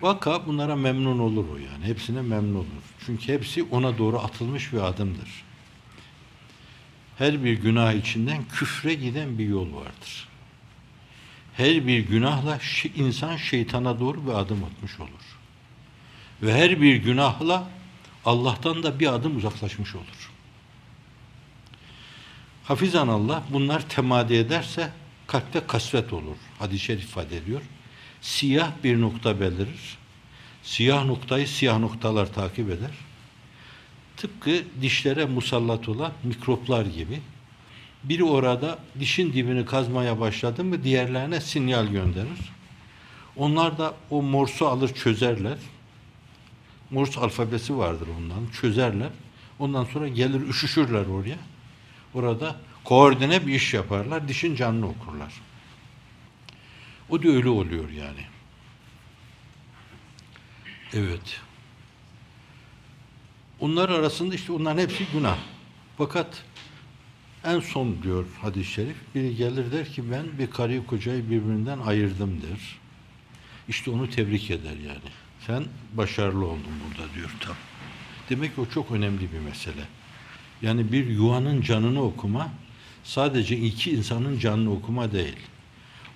Vaka 0.00 0.46
bunlara 0.46 0.76
memnun 0.76 1.18
olur 1.18 1.44
o 1.52 1.56
yani. 1.56 1.84
Hepsine 1.84 2.22
memnun 2.22 2.54
olur. 2.54 2.66
Çünkü 3.06 3.32
hepsi 3.32 3.62
ona 3.62 3.98
doğru 3.98 4.18
atılmış 4.18 4.72
bir 4.72 4.88
adımdır. 4.88 5.44
Her 7.18 7.44
bir 7.44 7.52
günah 7.52 7.92
içinden 7.92 8.44
küfre 8.52 8.94
giden 8.94 9.38
bir 9.38 9.46
yol 9.48 9.74
vardır 9.74 10.28
her 11.58 11.86
bir 11.86 11.98
günahla 11.98 12.58
insan 12.96 13.36
şeytana 13.36 14.00
doğru 14.00 14.26
bir 14.26 14.32
adım 14.32 14.64
atmış 14.64 15.00
olur. 15.00 15.38
Ve 16.42 16.54
her 16.54 16.80
bir 16.80 16.96
günahla 16.96 17.68
Allah'tan 18.24 18.82
da 18.82 19.00
bir 19.00 19.14
adım 19.14 19.36
uzaklaşmış 19.36 19.94
olur. 19.94 20.30
Hafizan 22.68 23.08
Allah 23.08 23.42
bunlar 23.52 23.88
temadi 23.88 24.34
ederse 24.34 24.90
kalpte 25.26 25.60
kasvet 25.66 26.12
olur. 26.12 26.36
Hadis-i 26.58 26.84
şerif 26.84 27.04
ifade 27.04 27.36
ediyor. 27.36 27.60
Siyah 28.20 28.72
bir 28.84 29.00
nokta 29.00 29.40
belirir. 29.40 29.98
Siyah 30.62 31.04
noktayı 31.04 31.48
siyah 31.48 31.78
noktalar 31.78 32.32
takip 32.32 32.70
eder. 32.70 32.90
Tıpkı 34.16 34.62
dişlere 34.82 35.24
musallat 35.24 35.88
olan 35.88 36.12
mikroplar 36.24 36.86
gibi 36.86 37.20
Biri 38.04 38.24
orada 38.24 38.78
dişin 39.00 39.32
dibini 39.32 39.64
kazmaya 39.64 40.20
başladı 40.20 40.64
mı 40.64 40.84
diğerlerine 40.84 41.40
sinyal 41.40 41.86
gönderir. 41.86 42.52
Onlar 43.36 43.78
da 43.78 43.94
o 44.10 44.22
morsu 44.22 44.68
alır 44.68 44.94
çözerler. 44.94 45.58
Morse 46.90 47.20
alfabesi 47.20 47.78
vardır 47.78 48.08
ondan. 48.18 48.46
Çözerler. 48.60 49.10
Ondan 49.58 49.84
sonra 49.84 50.08
gelir 50.08 50.48
üşüşürler 50.48 51.06
oraya. 51.06 51.38
Orada 52.14 52.56
koordine 52.84 53.46
bir 53.46 53.54
iş 53.54 53.74
yaparlar. 53.74 54.28
Dişin 54.28 54.56
canını 54.56 54.88
okurlar. 54.88 55.34
O 57.08 57.22
da 57.22 57.28
öyle 57.28 57.48
oluyor 57.48 57.90
yani. 57.90 58.24
Evet. 60.92 61.40
Onlar 63.60 63.88
arasında 63.88 64.34
işte 64.34 64.52
onların 64.52 64.82
hepsi 64.82 65.06
günah. 65.12 65.38
Fakat 65.98 66.44
en 67.44 67.60
son 67.60 68.02
diyor 68.02 68.26
hadis-i 68.42 68.72
şerif, 68.72 68.96
biri 69.14 69.36
gelir 69.36 69.72
der 69.72 69.92
ki 69.92 70.10
ben 70.10 70.38
bir 70.38 70.50
karıyı 70.50 70.86
kocayı 70.86 71.30
birbirinden 71.30 71.78
ayırdım 71.78 72.42
der. 72.42 72.78
İşte 73.68 73.90
onu 73.90 74.10
tebrik 74.10 74.50
eder 74.50 74.76
yani. 74.76 75.10
Sen 75.46 75.64
başarılı 75.92 76.46
oldun 76.46 76.72
burada 76.84 77.14
diyor 77.14 77.30
tam. 77.40 77.56
Demek 78.30 78.54
ki 78.54 78.60
o 78.60 78.66
çok 78.66 78.90
önemli 78.90 79.32
bir 79.32 79.38
mesele. 79.38 79.84
Yani 80.62 80.92
bir 80.92 81.06
yuvanın 81.06 81.62
canını 81.62 82.02
okuma 82.02 82.48
sadece 83.04 83.56
iki 83.56 83.90
insanın 83.90 84.38
canını 84.38 84.72
okuma 84.72 85.12
değil. 85.12 85.36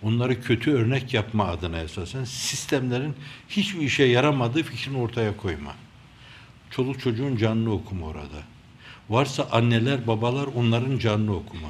Onları 0.02 0.42
kötü 0.42 0.72
örnek 0.72 1.14
yapma 1.14 1.46
adına 1.46 1.78
esasen 1.78 2.24
sistemlerin 2.24 3.14
hiçbir 3.48 3.80
işe 3.80 4.04
yaramadığı 4.04 4.62
fikrini 4.62 4.98
ortaya 4.98 5.36
koyma. 5.36 5.74
Çoluk 6.70 7.00
çocuğun 7.00 7.36
canını 7.36 7.72
okuma 7.72 8.06
orada. 8.06 8.42
Varsa 9.10 9.48
anneler, 9.52 10.06
babalar 10.06 10.46
onların 10.46 10.98
canını 10.98 11.36
okuma. 11.36 11.68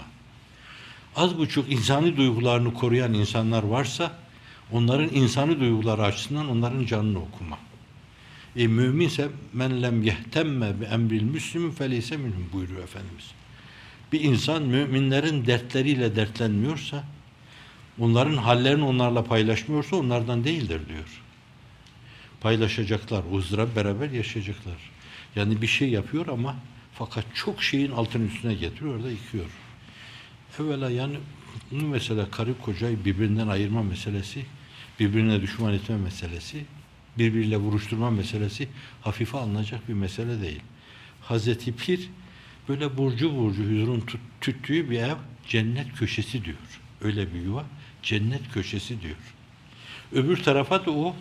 Az 1.16 1.38
buçuk 1.38 1.72
insani 1.72 2.16
duygularını 2.16 2.74
koruyan 2.74 3.14
insanlar 3.14 3.62
varsa 3.62 4.18
onların 4.72 5.14
insani 5.14 5.60
duyguları 5.60 6.02
açısından 6.02 6.48
onların 6.48 6.86
canını 6.86 7.18
okuma. 7.18 7.58
E 8.56 8.66
müminse 8.66 9.28
men 9.52 9.82
lem 9.82 10.02
yehtemme 10.02 10.80
bi 10.80 10.84
emril 10.84 11.22
müslimin 11.22 11.70
feleyse 11.70 12.16
minhum 12.16 12.48
buyuruyor 12.52 12.82
Efendimiz. 12.82 13.30
Bir 14.12 14.20
insan 14.20 14.62
müminlerin 14.62 15.46
dertleriyle 15.46 16.16
dertlenmiyorsa, 16.16 17.04
onların 17.98 18.36
hallerini 18.36 18.84
onlarla 18.84 19.24
paylaşmıyorsa 19.24 19.96
onlardan 19.96 20.44
değildir 20.44 20.80
diyor. 20.88 21.22
Paylaşacaklar, 22.40 23.24
uzra 23.32 23.76
beraber 23.76 24.10
yaşayacaklar. 24.10 24.90
Yani 25.36 25.62
bir 25.62 25.66
şey 25.66 25.88
yapıyor 25.88 26.26
ama 26.26 26.56
fakat 26.94 27.24
çok 27.34 27.62
şeyin 27.62 27.90
altının 27.90 28.28
üstüne 28.28 28.54
getiriyor, 28.54 28.96
orada 28.96 29.10
yıkıyor. 29.10 29.50
Evvela 30.60 30.90
yani 30.90 31.16
bu 31.70 31.86
mesela 31.86 32.30
karı 32.30 32.58
kocayı 32.58 33.04
birbirinden 33.04 33.48
ayırma 33.48 33.82
meselesi, 33.82 34.44
birbirine 35.00 35.42
düşman 35.42 35.72
etme 35.74 35.96
meselesi, 35.96 36.64
birbiriyle 37.18 37.56
vuruşturma 37.56 38.10
meselesi 38.10 38.68
hafife 39.02 39.38
alınacak 39.38 39.88
bir 39.88 39.94
mesele 39.94 40.42
değil. 40.42 40.60
Hazreti 41.20 41.76
Pir 41.76 42.10
böyle 42.68 42.96
burcu 42.96 43.36
burcu 43.36 43.62
huzurun 43.62 44.04
tüttüğü 44.40 44.90
bir 44.90 44.98
ev 44.98 45.16
cennet 45.48 45.92
köşesi 45.96 46.44
diyor. 46.44 46.56
Öyle 47.00 47.34
bir 47.34 47.40
yuva 47.40 47.64
cennet 48.02 48.52
köşesi 48.52 49.02
diyor. 49.02 49.16
Öbür 50.12 50.42
tarafa 50.42 50.86
da 50.86 50.90
o 50.90 51.16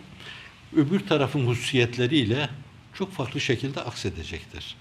öbür 0.75 0.99
tarafın 0.99 1.47
hususiyetleriyle 1.47 2.49
çok 2.93 3.13
farklı 3.13 3.41
şekilde 3.41 3.81
aksedecektir. 3.81 4.75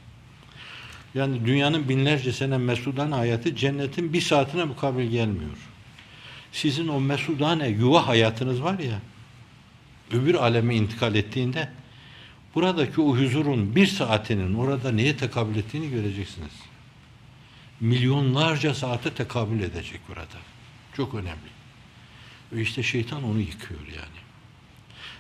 Yani 1.15 1.47
dünyanın 1.47 1.89
binlerce 1.89 2.33
sene 2.33 2.59
mesudan 2.59 3.13
hayatı 3.13 3.57
cennetin 3.57 4.13
bir 4.13 4.21
saatine 4.21 4.65
mukabil 4.65 5.11
gelmiyor. 5.11 5.57
Sizin 6.53 6.89
o 6.89 7.01
mesudane 7.01 7.69
yuva 7.69 8.07
hayatınız 8.07 8.63
var 8.63 8.79
ya, 8.79 8.99
öbür 10.13 10.35
aleme 10.35 10.77
intikal 10.77 11.15
ettiğinde 11.15 11.69
buradaki 12.55 13.01
o 13.01 13.17
huzurun 13.17 13.77
bir 13.77 13.87
saatinin 13.87 14.55
orada 14.55 14.93
neye 14.93 15.17
tekabül 15.17 15.57
ettiğini 15.57 15.91
göreceksiniz. 15.91 16.53
Milyonlarca 17.81 18.75
saate 18.75 19.11
tekabül 19.15 19.61
edecek 19.61 20.01
burada. 20.09 20.39
Çok 20.97 21.15
önemli. 21.15 21.51
Ve 22.53 22.63
işte 22.63 22.83
şeytan 22.83 23.25
onu 23.25 23.41
yıkıyor 23.41 23.81
yani. 23.81 24.21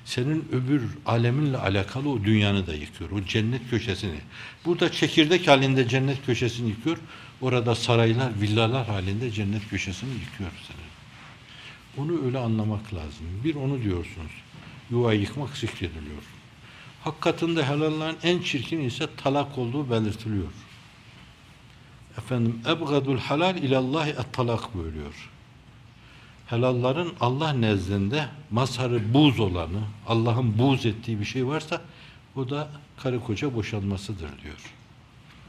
Senin 0.05 0.48
öbür 0.53 0.83
aleminle 1.07 1.57
alakalı 1.57 2.09
o 2.09 2.24
dünyanı 2.24 2.66
da 2.66 2.74
yıkıyor. 2.74 3.11
O 3.11 3.24
cennet 3.24 3.70
köşesini. 3.70 4.20
Burada 4.64 4.92
çekirdek 4.92 5.48
halinde 5.48 5.88
cennet 5.88 6.26
köşesini 6.26 6.68
yıkıyor. 6.68 6.98
Orada 7.40 7.74
saraylar, 7.74 8.40
villalar 8.40 8.87
halinde 8.87 9.31
cennet 9.31 9.68
köşesini 9.68 10.11
yıkıyor 10.11 10.50
senin. 10.66 10.90
Onu 12.07 12.26
öyle 12.26 12.38
anlamak 12.38 12.94
lazım. 12.94 13.26
Bir 13.44 13.55
onu 13.55 13.83
diyorsunuz. 13.83 14.33
Yuva 14.90 15.12
yıkmak 15.12 15.57
zikrediliyor. 15.57 16.22
Hakikatinde 17.05 17.64
helallerin 17.64 18.16
en 18.22 18.42
çirkin 18.42 18.81
ise 18.81 19.09
talak 19.16 19.59
olduğu 19.59 19.90
belirtiliyor. 19.90 20.53
Efendim 22.18 22.61
ebgadul 22.66 23.18
halal 23.18 23.57
ilallahi 23.57 24.11
et 24.11 24.33
talak 24.33 24.74
buyuruyor. 24.74 25.31
Helalların 26.46 27.12
Allah 27.20 27.53
nezdinde 27.53 28.29
mazharı 28.50 29.14
buz 29.14 29.40
olanı, 29.40 29.81
Allah'ın 30.07 30.59
buz 30.59 30.87
ettiği 30.87 31.20
bir 31.20 31.24
şey 31.24 31.46
varsa 31.46 31.83
o 32.37 32.50
da 32.50 32.68
karı 32.96 33.20
koca 33.20 33.55
boşanmasıdır 33.55 34.42
diyor. 34.42 34.74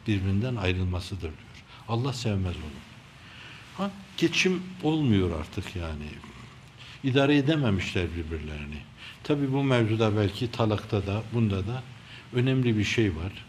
Birbirinden 0.07 0.55
ayrılmasıdır 0.55 1.21
diyor. 1.21 1.63
Allah 1.89 2.13
sevmez 2.13 2.55
onu. 2.55 2.81
Ha, 3.77 3.91
geçim 4.17 4.63
olmuyor 4.83 5.39
artık 5.39 5.75
yani. 5.75 6.07
İdare 7.03 7.37
edememişler 7.37 8.05
birbirlerini. 8.15 8.77
Tabi 9.23 9.53
bu 9.53 9.63
mevzuda 9.63 10.17
belki 10.17 10.51
talakta 10.51 11.07
da 11.07 11.23
bunda 11.33 11.67
da 11.67 11.83
önemli 12.33 12.77
bir 12.77 12.83
şey 12.83 13.15
var. 13.15 13.45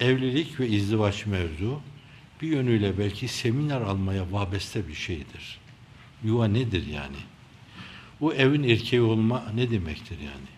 Evlilik 0.00 0.60
ve 0.60 0.68
izdivaç 0.68 1.26
mevzu 1.26 1.80
bir 2.42 2.48
yönüyle 2.48 2.98
belki 2.98 3.28
seminer 3.28 3.80
almaya 3.80 4.32
vabeste 4.32 4.88
bir 4.88 4.94
şeydir. 4.94 5.58
Yuva 6.24 6.48
nedir 6.48 6.86
yani? 6.86 7.16
O 8.20 8.32
evin 8.32 8.62
erkeği 8.62 9.02
olma 9.02 9.44
ne 9.54 9.70
demektir 9.70 10.18
yani? 10.18 10.48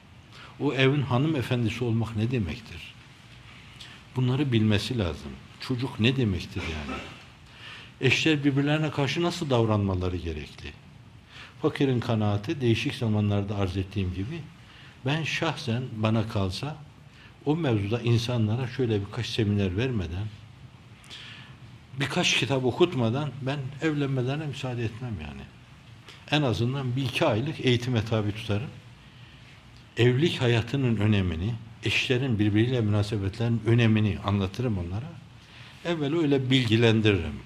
O 0.61 0.74
evin 0.74 1.02
hanımefendisi 1.02 1.84
olmak 1.84 2.16
ne 2.16 2.30
demektir? 2.30 2.94
Bunları 4.16 4.52
bilmesi 4.52 4.98
lazım. 4.98 5.30
Çocuk 5.61 6.00
ne 6.00 6.16
demektir 6.16 6.62
yani? 6.62 6.98
Eşler 8.00 8.44
birbirlerine 8.44 8.90
karşı 8.90 9.22
nasıl 9.22 9.50
davranmaları 9.50 10.16
gerekli? 10.16 10.72
Fakirin 11.62 12.00
kanaati 12.00 12.60
değişik 12.60 12.94
zamanlarda 12.94 13.56
arz 13.56 13.76
ettiğim 13.76 14.14
gibi 14.14 14.40
ben 15.06 15.22
şahsen 15.22 15.82
bana 15.96 16.28
kalsa 16.28 16.76
o 17.44 17.56
mevzuda 17.56 18.00
insanlara 18.00 18.66
şöyle 18.66 19.00
birkaç 19.00 19.26
seminer 19.26 19.76
vermeden 19.76 20.26
birkaç 22.00 22.36
kitap 22.36 22.64
okutmadan 22.64 23.30
ben 23.42 23.58
evlenmelerine 23.82 24.46
müsaade 24.46 24.84
etmem 24.84 25.14
yani. 25.22 25.42
En 26.30 26.42
azından 26.42 26.96
bir 26.96 27.02
iki 27.02 27.24
aylık 27.24 27.60
eğitime 27.60 28.04
tabi 28.04 28.32
tutarım. 28.32 28.70
Evlilik 29.96 30.40
hayatının 30.40 30.96
önemini, 30.96 31.54
eşlerin 31.84 32.38
birbiriyle 32.38 32.80
münasebetlerin 32.80 33.62
önemini 33.66 34.18
anlatırım 34.24 34.78
onlara. 34.78 35.12
Evvel 35.84 36.14
öyle 36.14 36.50
bilgilendiririm. 36.50 37.40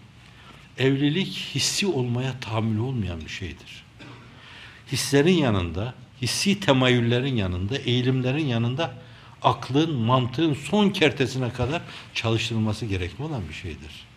Evlilik 0.78 1.50
hissi 1.54 1.86
olmaya 1.86 2.40
tahammül 2.40 2.78
olmayan 2.78 3.20
bir 3.20 3.30
şeydir. 3.30 3.84
Hislerin 4.92 5.34
yanında, 5.34 5.94
hissi 6.22 6.60
temayüllerin 6.60 7.36
yanında, 7.36 7.76
eğilimlerin 7.76 8.46
yanında 8.46 8.94
aklın, 9.42 9.94
mantığın 9.94 10.54
son 10.54 10.90
kertesine 10.90 11.52
kadar 11.52 11.82
çalıştırılması 12.14 12.86
gerekli 12.86 13.24
olan 13.24 13.42
bir 13.48 13.54
şeydir 13.54 14.12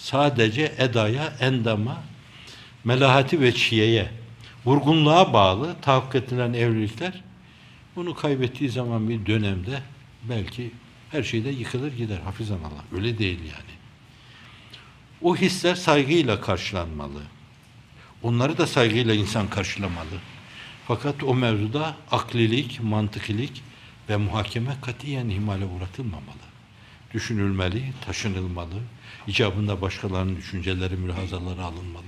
sadece 0.00 0.74
edaya, 0.78 1.32
endama, 1.40 2.02
melahati 2.84 3.40
ve 3.40 3.54
çiyeye, 3.54 4.10
vurgunluğa 4.64 5.32
bağlı 5.32 5.76
tahakkuk 5.82 6.14
edilen 6.14 6.52
evlilikler 6.52 7.22
bunu 7.96 8.14
kaybettiği 8.14 8.70
zaman 8.70 9.08
bir 9.08 9.26
dönemde 9.26 9.82
belki 10.22 10.70
her 11.10 11.22
şeyde 11.22 11.48
yıkılır 11.48 11.92
gider 11.92 12.18
hafizan 12.18 12.58
Allah. 12.58 12.84
Öyle 12.96 13.18
değil 13.18 13.38
yani. 13.38 13.70
O 15.22 15.36
hisler 15.36 15.74
saygıyla 15.74 16.40
karşılanmalı. 16.40 17.22
Onları 18.22 18.58
da 18.58 18.66
saygıyla 18.66 19.14
insan 19.14 19.50
karşılamalı. 19.50 20.18
Fakat 20.86 21.22
o 21.22 21.34
mevzuda 21.34 21.96
aklilik, 22.10 22.80
mantıkilik 22.82 23.62
ve 24.08 24.16
muhakeme 24.16 24.76
katiyen 24.82 25.28
ihmale 25.28 25.64
uğratılmamalı. 25.64 26.50
Düşünülmeli, 27.14 27.92
taşınılmalı, 28.06 28.80
icabında 29.26 29.82
başkalarının 29.82 30.36
düşünceleri, 30.36 30.96
mülahazaları 30.96 31.64
alınmalı, 31.64 32.04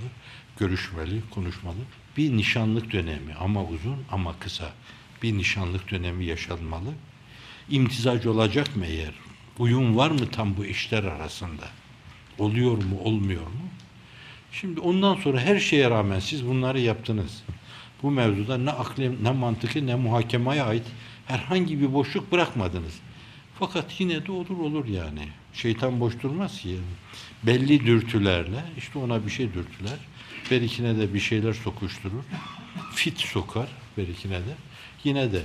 görüşmeli, 0.58 1.20
konuşmalı. 1.30 1.78
Bir 2.16 2.36
nişanlık 2.36 2.92
dönemi 2.92 3.34
ama 3.34 3.64
uzun 3.64 4.04
ama 4.10 4.38
kısa 4.38 4.72
bir 5.22 5.38
nişanlık 5.38 5.90
dönemi 5.90 6.24
yaşanmalı. 6.24 6.92
İmtizac 7.70 8.26
olacak 8.26 8.76
mı 8.76 8.86
eğer? 8.86 9.12
Uyum 9.58 9.96
var 9.96 10.10
mı 10.10 10.30
tam 10.30 10.56
bu 10.56 10.64
işler 10.64 11.04
arasında? 11.04 11.68
Oluyor 12.38 12.76
mu, 12.76 12.98
olmuyor 13.04 13.46
mu? 13.46 13.68
Şimdi 14.52 14.80
ondan 14.80 15.14
sonra 15.14 15.40
her 15.40 15.58
şeye 15.58 15.90
rağmen 15.90 16.18
siz 16.20 16.46
bunları 16.46 16.80
yaptınız. 16.80 17.42
Bu 18.02 18.10
mevzuda 18.10 18.58
ne 18.58 18.70
akli, 18.70 19.24
ne 19.24 19.30
mantıkı, 19.30 19.86
ne 19.86 19.94
muhakemeye 19.94 20.62
ait 20.62 20.84
herhangi 21.26 21.80
bir 21.80 21.92
boşluk 21.92 22.32
bırakmadınız. 22.32 23.00
Fakat 23.58 24.00
yine 24.00 24.26
de 24.26 24.32
olur 24.32 24.58
olur 24.58 24.86
yani. 24.88 25.28
Şeytan 25.52 26.00
boş 26.00 26.22
durmaz 26.22 26.60
ki. 26.60 26.78
Belli 27.42 27.86
dürtülerle, 27.86 28.64
işte 28.78 28.98
ona 28.98 29.26
bir 29.26 29.30
şey 29.30 29.46
dürtüler. 29.46 29.98
Berikine 30.50 30.98
de 30.98 31.14
bir 31.14 31.20
şeyler 31.20 31.52
sokuşturur. 31.52 32.24
Fit 32.94 33.18
sokar 33.18 33.68
berikine 33.96 34.38
de. 34.38 34.54
Yine 35.04 35.32
de 35.32 35.42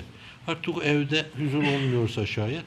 artık 0.48 0.76
evde 0.84 1.26
huzur 1.38 1.64
olmuyorsa 1.64 2.26
şayet 2.26 2.66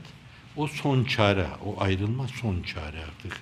o 0.56 0.66
son 0.66 1.04
çare, 1.04 1.46
o 1.64 1.80
ayrılma 1.80 2.28
son 2.28 2.62
çare 2.62 2.98
artık. 3.04 3.40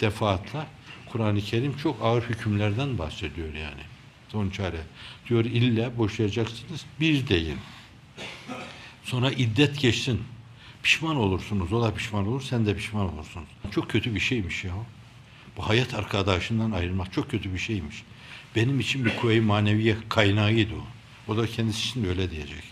Defaatla 0.00 0.66
Kur'an-ı 1.12 1.40
Kerim 1.40 1.76
çok 1.76 2.02
ağır 2.02 2.22
hükümlerden 2.22 2.98
bahsediyor 2.98 3.54
yani. 3.54 3.82
Son 4.28 4.50
çare. 4.50 4.80
Diyor 5.28 5.44
illa 5.44 5.98
boşayacaksınız, 5.98 6.84
bir 7.00 7.28
deyin. 7.28 7.58
Sonra 9.04 9.30
iddet 9.30 9.80
geçsin. 9.80 10.22
Pişman 10.82 11.16
olursunuz. 11.16 11.72
O 11.72 11.82
da 11.82 11.94
pişman 11.94 12.26
olur, 12.26 12.42
sen 12.42 12.66
de 12.66 12.76
pişman 12.76 13.14
olursunuz. 13.14 13.48
Çok 13.70 13.90
kötü 13.90 14.14
bir 14.14 14.20
şeymiş 14.20 14.64
ya. 14.64 14.72
Bu 15.56 15.68
hayat 15.68 15.94
arkadaşından 15.94 16.72
ayrılmak 16.72 17.12
çok 17.12 17.30
kötü 17.30 17.54
bir 17.54 17.58
şeymiş. 17.58 18.02
Benim 18.56 18.80
için 18.80 19.04
bir 19.04 19.16
kuvve-i 19.16 19.40
maneviye 19.40 19.96
kaynağıydı 20.08 20.74
o. 20.74 20.86
O 21.32 21.36
da 21.36 21.46
kendisi 21.46 21.88
için 21.88 22.04
öyle 22.04 22.30
diyecek. 22.30 22.62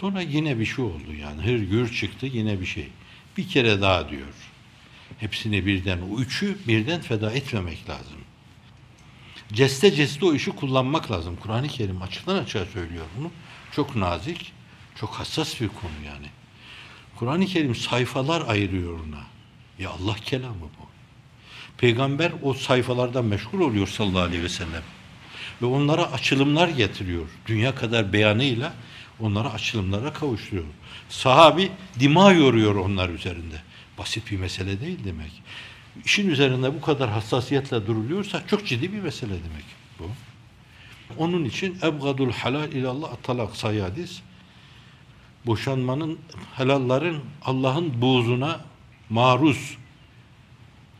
Sonra 0.00 0.20
yine 0.20 0.58
bir 0.58 0.66
şey 0.66 0.84
oldu 0.84 1.14
yani. 1.20 1.42
Hır 1.42 1.58
gür 1.58 1.92
çıktı 1.92 2.26
yine 2.26 2.60
bir 2.60 2.66
şey. 2.66 2.88
Bir 3.36 3.48
kere 3.48 3.80
daha 3.80 4.10
diyor. 4.10 4.34
Hepsini 5.18 5.66
birden, 5.66 5.98
o 6.12 6.20
üçü 6.20 6.58
birden 6.68 7.00
feda 7.00 7.32
etmemek 7.32 7.88
lazım. 7.88 8.18
Ceste 9.52 9.92
ceste 9.94 10.26
o 10.26 10.34
işi 10.34 10.50
kullanmak 10.50 11.10
lazım. 11.10 11.36
Kur'an-ı 11.36 11.68
Kerim 11.68 12.02
açıktan 12.02 12.36
açığa 12.36 12.64
söylüyor 12.64 13.04
bunu. 13.18 13.30
Çok 13.72 13.96
nazik, 13.96 14.52
çok 14.94 15.10
hassas 15.10 15.60
bir 15.60 15.68
konu 15.68 16.06
yani. 16.06 16.26
Kur'an-ı 17.16 17.46
Kerim 17.46 17.74
sayfalar 17.74 18.48
ayırıyor 18.48 18.92
ona. 18.92 19.24
Ya 19.78 19.90
Allah 19.90 20.14
kelamı 20.14 20.60
bu. 20.60 20.86
Peygamber 21.78 22.32
o 22.42 22.54
sayfalardan 22.54 23.24
meşgul 23.24 23.60
oluyor 23.60 23.88
sallallahu 23.88 24.22
aleyhi 24.22 24.42
ve 24.42 24.48
sellem. 24.48 24.82
Ve 25.62 25.66
onlara 25.66 26.12
açılımlar 26.12 26.68
getiriyor. 26.68 27.26
Dünya 27.46 27.74
kadar 27.74 28.12
beyanıyla 28.12 28.74
onlara 29.20 29.52
açılımlara 29.52 30.12
kavuşturuyor. 30.12 30.64
Sahabi 31.08 31.70
dima 32.00 32.32
yoruyor 32.32 32.74
onlar 32.74 33.08
üzerinde. 33.08 33.62
Basit 34.00 34.30
bir 34.30 34.36
mesele 34.36 34.80
değil 34.80 34.98
demek. 35.04 35.42
İşin 36.04 36.30
üzerinde 36.30 36.74
bu 36.74 36.80
kadar 36.80 37.10
hassasiyetle 37.10 37.86
duruluyorsa 37.86 38.42
çok 38.46 38.66
ciddi 38.66 38.92
bir 38.92 39.00
mesele 39.00 39.30
demek 39.30 39.64
bu. 39.98 40.04
Onun 41.18 41.44
için 41.44 41.78
ebgadul 41.82 42.32
halal 42.32 42.72
ilallah 42.72 43.16
talak 43.22 43.56
sayı 43.56 43.84
boşanmanın 45.46 46.18
helalların 46.56 47.20
Allah'ın 47.42 48.02
buğzuna 48.02 48.60
maruz 49.10 49.76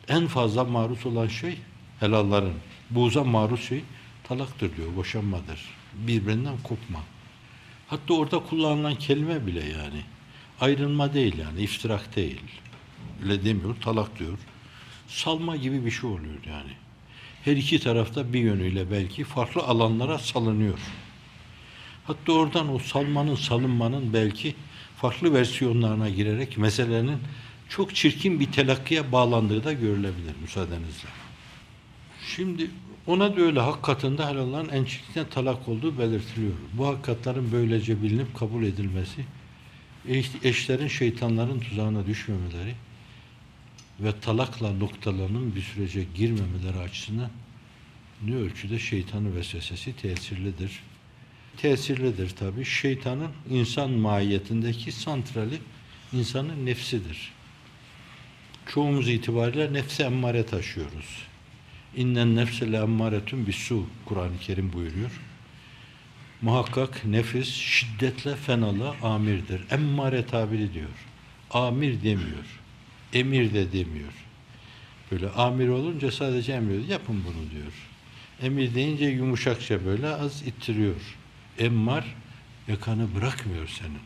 en 0.09 0.27
fazla 0.27 0.65
maruz 0.65 1.07
olan 1.07 1.29
şey 1.29 1.59
helalların 2.01 2.55
buğza 2.91 3.25
maruz 3.25 3.61
şey 3.61 3.83
talaktır 4.25 4.77
diyor, 4.77 4.97
boşanmadır. 4.97 5.61
Birbirinden 5.95 6.59
kopma. 6.65 7.01
Hatta 7.89 8.15
orada 8.15 8.39
kullanılan 8.39 8.95
kelime 8.95 9.47
bile 9.47 9.65
yani 9.65 10.03
ayrılma 10.61 11.15
değil 11.15 11.39
yani, 11.39 11.61
iftirak 11.61 12.17
değil. 12.17 12.41
Öyle 13.23 13.45
demiyor, 13.45 13.77
talak 13.81 14.19
diyor. 14.19 14.39
Salma 15.09 15.57
gibi 15.57 15.85
bir 15.85 15.91
şey 15.91 16.11
oluyor 16.11 16.45
yani. 16.47 16.71
Her 17.45 17.57
iki 17.57 17.81
tarafta 17.81 18.33
bir 18.33 18.41
yönüyle 18.41 18.91
belki 18.91 19.25
farklı 19.25 19.63
alanlara 19.63 20.19
salınıyor. 20.19 20.79
Hatta 22.07 22.33
oradan 22.33 22.75
o 22.75 22.79
salmanın, 22.79 23.35
salınmanın 23.35 24.13
belki 24.13 24.55
farklı 24.97 25.35
versiyonlarına 25.35 26.09
girerek 26.09 26.59
meselenin 26.59 27.19
çok 27.69 27.95
çirkin 27.95 28.41
bir 28.41 28.53
telakkiye 28.53 29.13
bağlandığı 29.13 29.65
da 29.65 29.73
görülebilir 29.73 30.35
müsaadenizle. 30.43 31.09
Şimdi 32.27 32.71
ona 33.07 33.37
da 33.37 33.41
öyle 33.41 33.61
hak 33.61 33.83
katında 33.83 34.29
helalların 34.29 34.69
en 34.69 34.85
çirkin 34.85 35.25
talak 35.25 35.69
olduğu 35.69 35.99
belirtiliyor. 35.99 36.53
Bu 36.73 36.87
hakikatlerin 36.87 37.53
böylece 37.53 38.03
bilinip 38.03 38.37
kabul 38.39 38.63
edilmesi, 38.63 39.25
eşlerin 40.45 40.89
şeytanların 40.89 41.61
tuzağına 41.61 42.07
düşmemeleri 42.07 42.75
ve 44.01 44.21
talakla 44.21 44.73
noktalarının 44.73 45.55
bir 45.55 45.63
sürece 45.63 46.05
girmemeleri 46.15 46.79
açısından 46.79 47.31
ne 48.25 48.35
ölçüde 48.35 48.79
şeytanın 48.79 49.37
vesvesesi 49.37 49.97
tesirlidir. 49.97 50.81
Tesirlidir 51.57 52.31
tabi. 52.31 52.65
Şeytanın 52.65 53.31
insan 53.51 53.91
mahiyetindeki 53.91 54.93
santrali 54.93 55.59
insanın 56.13 56.67
nefsidir. 56.67 57.33
Çoğumuz 58.67 59.09
itibariyle 59.09 59.73
nefse 59.73 60.03
emmare 60.03 60.47
taşıyoruz. 60.47 61.23
İnnen 61.97 62.37
nefse 62.37 62.73
le 62.73 62.77
emmaretun 62.77 63.47
bisu 63.47 63.87
Kur'an-ı 64.05 64.39
Kerim 64.41 64.73
buyuruyor. 64.73 65.21
Muhakkak 66.43 67.05
nefis 67.05 67.49
şiddetle 67.49 68.37
fenalı 68.37 68.95
amirdir. 69.03 69.61
Emmare 69.71 70.27
tabiri 70.27 70.75
diyor. 70.75 71.07
Amir 71.51 72.03
demiyor. 72.03 72.60
Emir 73.13 73.55
de 73.55 73.73
demiyor. 73.73 74.13
Böyle 75.13 75.29
amir 75.29 75.69
olunca 75.69 76.11
sadece 76.11 76.53
emriyor. 76.53 76.85
Yapın 76.89 77.25
bunu 77.25 77.51
diyor. 77.51 77.73
Emir 78.43 78.75
deyince 78.75 79.05
yumuşakça 79.05 79.85
böyle 79.85 80.09
az 80.09 80.43
ittiriyor. 80.43 81.17
Emmar 81.59 82.05
yakanı 82.69 83.15
bırakmıyor 83.15 83.69
senin. 83.69 83.99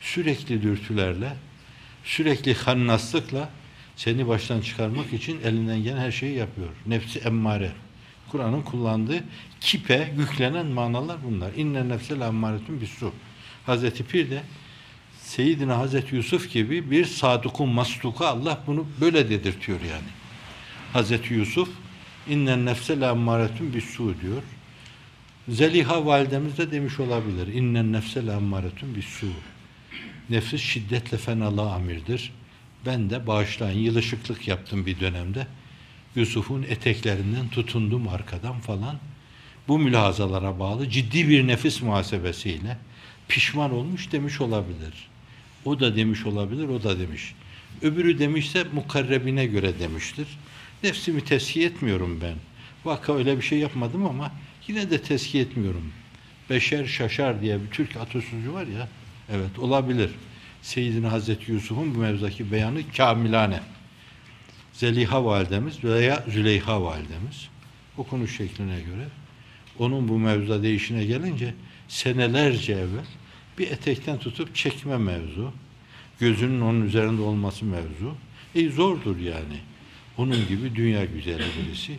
Sürekli 0.00 0.62
dürtülerle, 0.62 1.36
sürekli 2.04 2.54
hannaslıkla 2.54 3.50
seni 3.96 4.28
baştan 4.28 4.60
çıkarmak 4.60 5.12
için 5.12 5.40
elinden 5.44 5.82
gelen 5.82 5.98
her 5.98 6.12
şeyi 6.12 6.36
yapıyor. 6.36 6.68
Nefsi 6.86 7.18
emmare. 7.18 7.72
Kur'an'ın 8.28 8.62
kullandığı 8.62 9.24
kipe 9.60 10.12
yüklenen 10.18 10.66
manalar 10.66 11.16
bunlar. 11.24 11.52
İnne 11.54 11.88
nefsel 11.88 12.20
emmaretun 12.20 12.80
bisu. 12.80 13.12
Hazreti 13.66 14.04
Pir 14.04 14.30
de 14.30 14.42
Seyyidina 15.36 15.78
Hazreti 15.78 16.16
Yusuf 16.16 16.52
gibi 16.52 16.90
bir 16.90 17.04
sadukun 17.04 17.68
masluka 17.68 18.26
Allah 18.26 18.62
bunu 18.66 18.86
böyle 19.00 19.30
dedirtiyor 19.30 19.80
yani. 19.80 20.08
Hazreti 20.92 21.34
Yusuf 21.34 21.68
innen 22.28 22.66
nefsel 22.66 23.02
emmaretun 23.02 23.74
bisu 23.74 24.14
diyor. 24.20 24.42
Zeliha 25.48 26.06
validemiz 26.06 26.58
de 26.58 26.70
demiş 26.70 27.00
olabilir. 27.00 27.54
İnnen 27.54 27.92
nefsel 27.92 28.28
emmaretun 28.28 28.94
bisu. 28.94 29.26
Nefis 30.30 30.60
şiddetle 30.60 31.16
fenalığa 31.16 31.74
amirdir. 31.74 32.32
Ben 32.86 33.10
de 33.10 33.26
bağışlayın 33.26 33.78
yılışıklık 33.78 34.48
yaptım 34.48 34.86
bir 34.86 35.00
dönemde. 35.00 35.46
Yusuf'un 36.16 36.62
eteklerinden 36.62 37.48
tutundum 37.48 38.08
arkadan 38.08 38.60
falan. 38.60 38.98
Bu 39.68 39.78
mülahazalara 39.78 40.58
bağlı 40.58 40.90
ciddi 40.90 41.28
bir 41.28 41.46
nefis 41.46 41.82
muhasebesiyle 41.82 42.78
pişman 43.28 43.72
olmuş 43.72 44.12
demiş 44.12 44.40
olabilir. 44.40 45.11
O 45.64 45.80
da 45.80 45.96
demiş 45.96 46.26
olabilir, 46.26 46.68
o 46.68 46.82
da 46.82 46.98
demiş. 46.98 47.34
Öbürü 47.82 48.18
demişse 48.18 48.64
mukarrebine 48.72 49.46
göre 49.46 49.78
demiştir. 49.78 50.26
Nefsimi 50.82 51.24
teskiye 51.24 51.66
etmiyorum 51.66 52.18
ben. 52.22 52.34
Vaka 52.84 53.14
öyle 53.14 53.36
bir 53.36 53.42
şey 53.42 53.58
yapmadım 53.58 54.06
ama 54.06 54.32
yine 54.68 54.90
de 54.90 55.02
teskiye 55.02 55.44
etmiyorum. 55.44 55.92
Beşer 56.50 56.86
şaşar 56.86 57.40
diye 57.40 57.62
bir 57.62 57.70
Türk 57.70 57.96
atasözü 57.96 58.52
var 58.52 58.66
ya. 58.66 58.88
Evet 59.30 59.58
olabilir. 59.58 60.10
Seyyidina 60.62 61.12
Hazreti 61.12 61.52
Yusuf'un 61.52 61.94
bu 61.94 61.98
mevzudaki 61.98 62.52
beyanı 62.52 62.80
kamilane. 62.96 63.60
Zeliha 64.72 65.24
validemiz 65.24 65.84
veya 65.84 66.24
Züleyha 66.28 66.82
validemiz 66.82 67.48
okunuş 67.96 68.36
şekline 68.36 68.80
göre 68.80 69.08
onun 69.78 70.08
bu 70.08 70.18
mevzuda 70.18 70.62
değişine 70.62 71.04
gelince 71.04 71.54
senelerce 71.88 72.72
evvel 72.72 73.04
bir 73.62 73.70
etekten 73.70 74.18
tutup 74.18 74.54
çekme 74.54 74.98
mevzu, 74.98 75.52
gözünün 76.20 76.60
onun 76.60 76.86
üzerinde 76.86 77.22
olması 77.22 77.64
mevzu. 77.64 78.14
E 78.54 78.68
zordur 78.68 79.18
yani. 79.18 79.58
Onun 80.18 80.48
gibi 80.48 80.74
dünya 80.74 81.04
güzeli 81.04 81.42
birisi. 81.58 81.98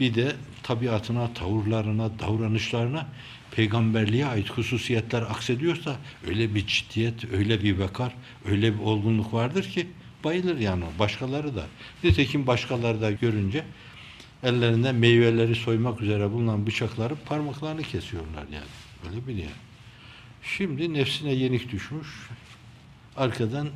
Bir 0.00 0.14
de 0.14 0.32
tabiatına, 0.62 1.34
tavırlarına, 1.34 2.18
davranışlarına 2.18 3.08
peygamberliğe 3.50 4.26
ait 4.26 4.50
hususiyetler 4.50 5.22
aksediyorsa 5.22 5.96
öyle 6.28 6.54
bir 6.54 6.66
ciddiyet, 6.66 7.32
öyle 7.32 7.62
bir 7.62 7.78
vakar, 7.78 8.14
öyle 8.44 8.74
bir 8.74 8.78
olgunluk 8.78 9.34
vardır 9.34 9.64
ki 9.64 9.86
bayılır 10.24 10.58
yani 10.58 10.84
başkaları 10.98 11.56
da. 11.56 11.66
Nitekim 12.04 12.46
başkaları 12.46 13.00
da 13.00 13.10
görünce 13.10 13.64
ellerinden 14.42 14.94
meyveleri 14.94 15.54
soymak 15.54 16.02
üzere 16.02 16.32
bulunan 16.32 16.66
bıçakları 16.66 17.16
parmaklarını 17.16 17.82
kesiyorlar 17.82 18.44
yani. 18.52 19.10
Öyle 19.10 19.26
bir 19.26 19.34
yer. 19.34 19.69
Şimdi 20.42 20.94
nefsine 20.94 21.32
yenik 21.32 21.72
düşmüş. 21.72 22.08
Arkadan 23.16 23.68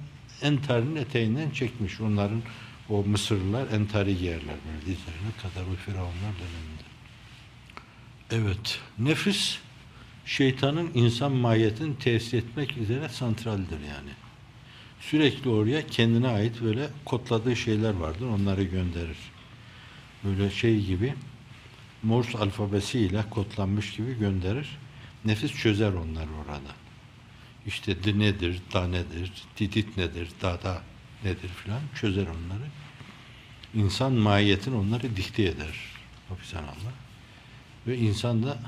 entarın 0.43 0.97
eteğinden 0.97 1.51
çekmiş 1.51 2.01
onların 2.01 2.43
O 2.89 3.05
Mısırlılar 3.05 3.67
entari 3.73 4.19
giyerler 4.19 4.57
böyle 4.67 4.81
dizlerine 4.81 5.33
kadar 5.43 5.73
o 5.73 5.77
firavunlar 5.77 6.35
döneminde. 6.39 6.85
Evet, 8.31 8.79
nefis 8.99 9.59
şeytanın 10.27 10.91
insan 10.95 11.33
mahiyetini 11.33 11.99
tesis 11.99 12.35
etmek 12.35 12.77
üzere 12.77 13.09
santraldir 13.09 13.81
yani. 13.81 14.11
Sürekli 15.01 15.51
oraya 15.51 15.87
kendine 15.87 16.29
ait 16.29 16.63
böyle 16.63 16.89
kodladığı 17.05 17.57
şeyler 17.57 17.95
vardır, 17.95 18.27
onları 18.27 18.63
gönderir. 18.65 19.17
Böyle 20.25 20.51
şey 20.51 20.85
gibi 20.85 21.15
Morse 22.03 22.39
alfabesiyle 22.39 23.25
kodlanmış 23.31 23.97
gibi 23.97 24.19
gönderir. 24.19 24.79
Nefis 25.25 25.53
çözer 25.53 25.93
onları 25.93 26.29
orada. 26.41 26.73
İşte 27.67 28.05
d 28.05 28.19
nedir, 28.19 28.63
da 28.73 28.89
nedir, 28.89 29.33
didit 29.59 29.97
nedir, 29.97 30.29
dada 30.43 30.83
nedir 31.25 31.49
filan 31.49 31.81
çözer 31.95 32.27
onları. 32.27 32.69
İnsan 33.75 34.13
mahiyetini 34.13 34.77
onları 34.77 35.17
dikte 35.17 35.43
eder. 35.43 35.75
Hafizenallah. 36.29 36.93
Ve 37.87 37.99
insan 37.99 38.43
da 38.43 38.59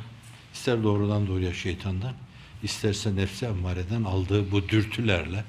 ister 0.55 0.83
doğrudan 0.83 1.27
doğruya 1.27 1.55
şeytandan, 1.55 2.15
isterse 2.63 3.17
nefse 3.17 3.47
emmareden 3.47 4.05
aldığı 4.05 4.53
bu 4.53 4.69
dürtülerle 4.69 5.45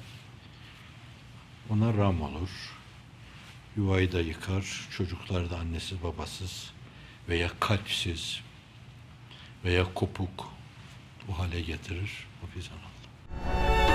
ona 1.70 1.94
ram 1.96 2.22
olur. 2.22 2.50
Yuvayı 3.76 4.12
da 4.12 4.20
yıkar, 4.20 4.88
çocuklar 4.90 5.50
da 5.50 5.58
annesiz 5.58 6.02
babasız 6.02 6.70
veya 7.28 7.50
kalpsiz 7.60 8.40
veya 9.64 9.94
kopuk 9.94 10.57
bu 11.28 11.38
hale 11.38 11.60
getirir. 11.60 12.10
Hafizanallah. 12.40 13.87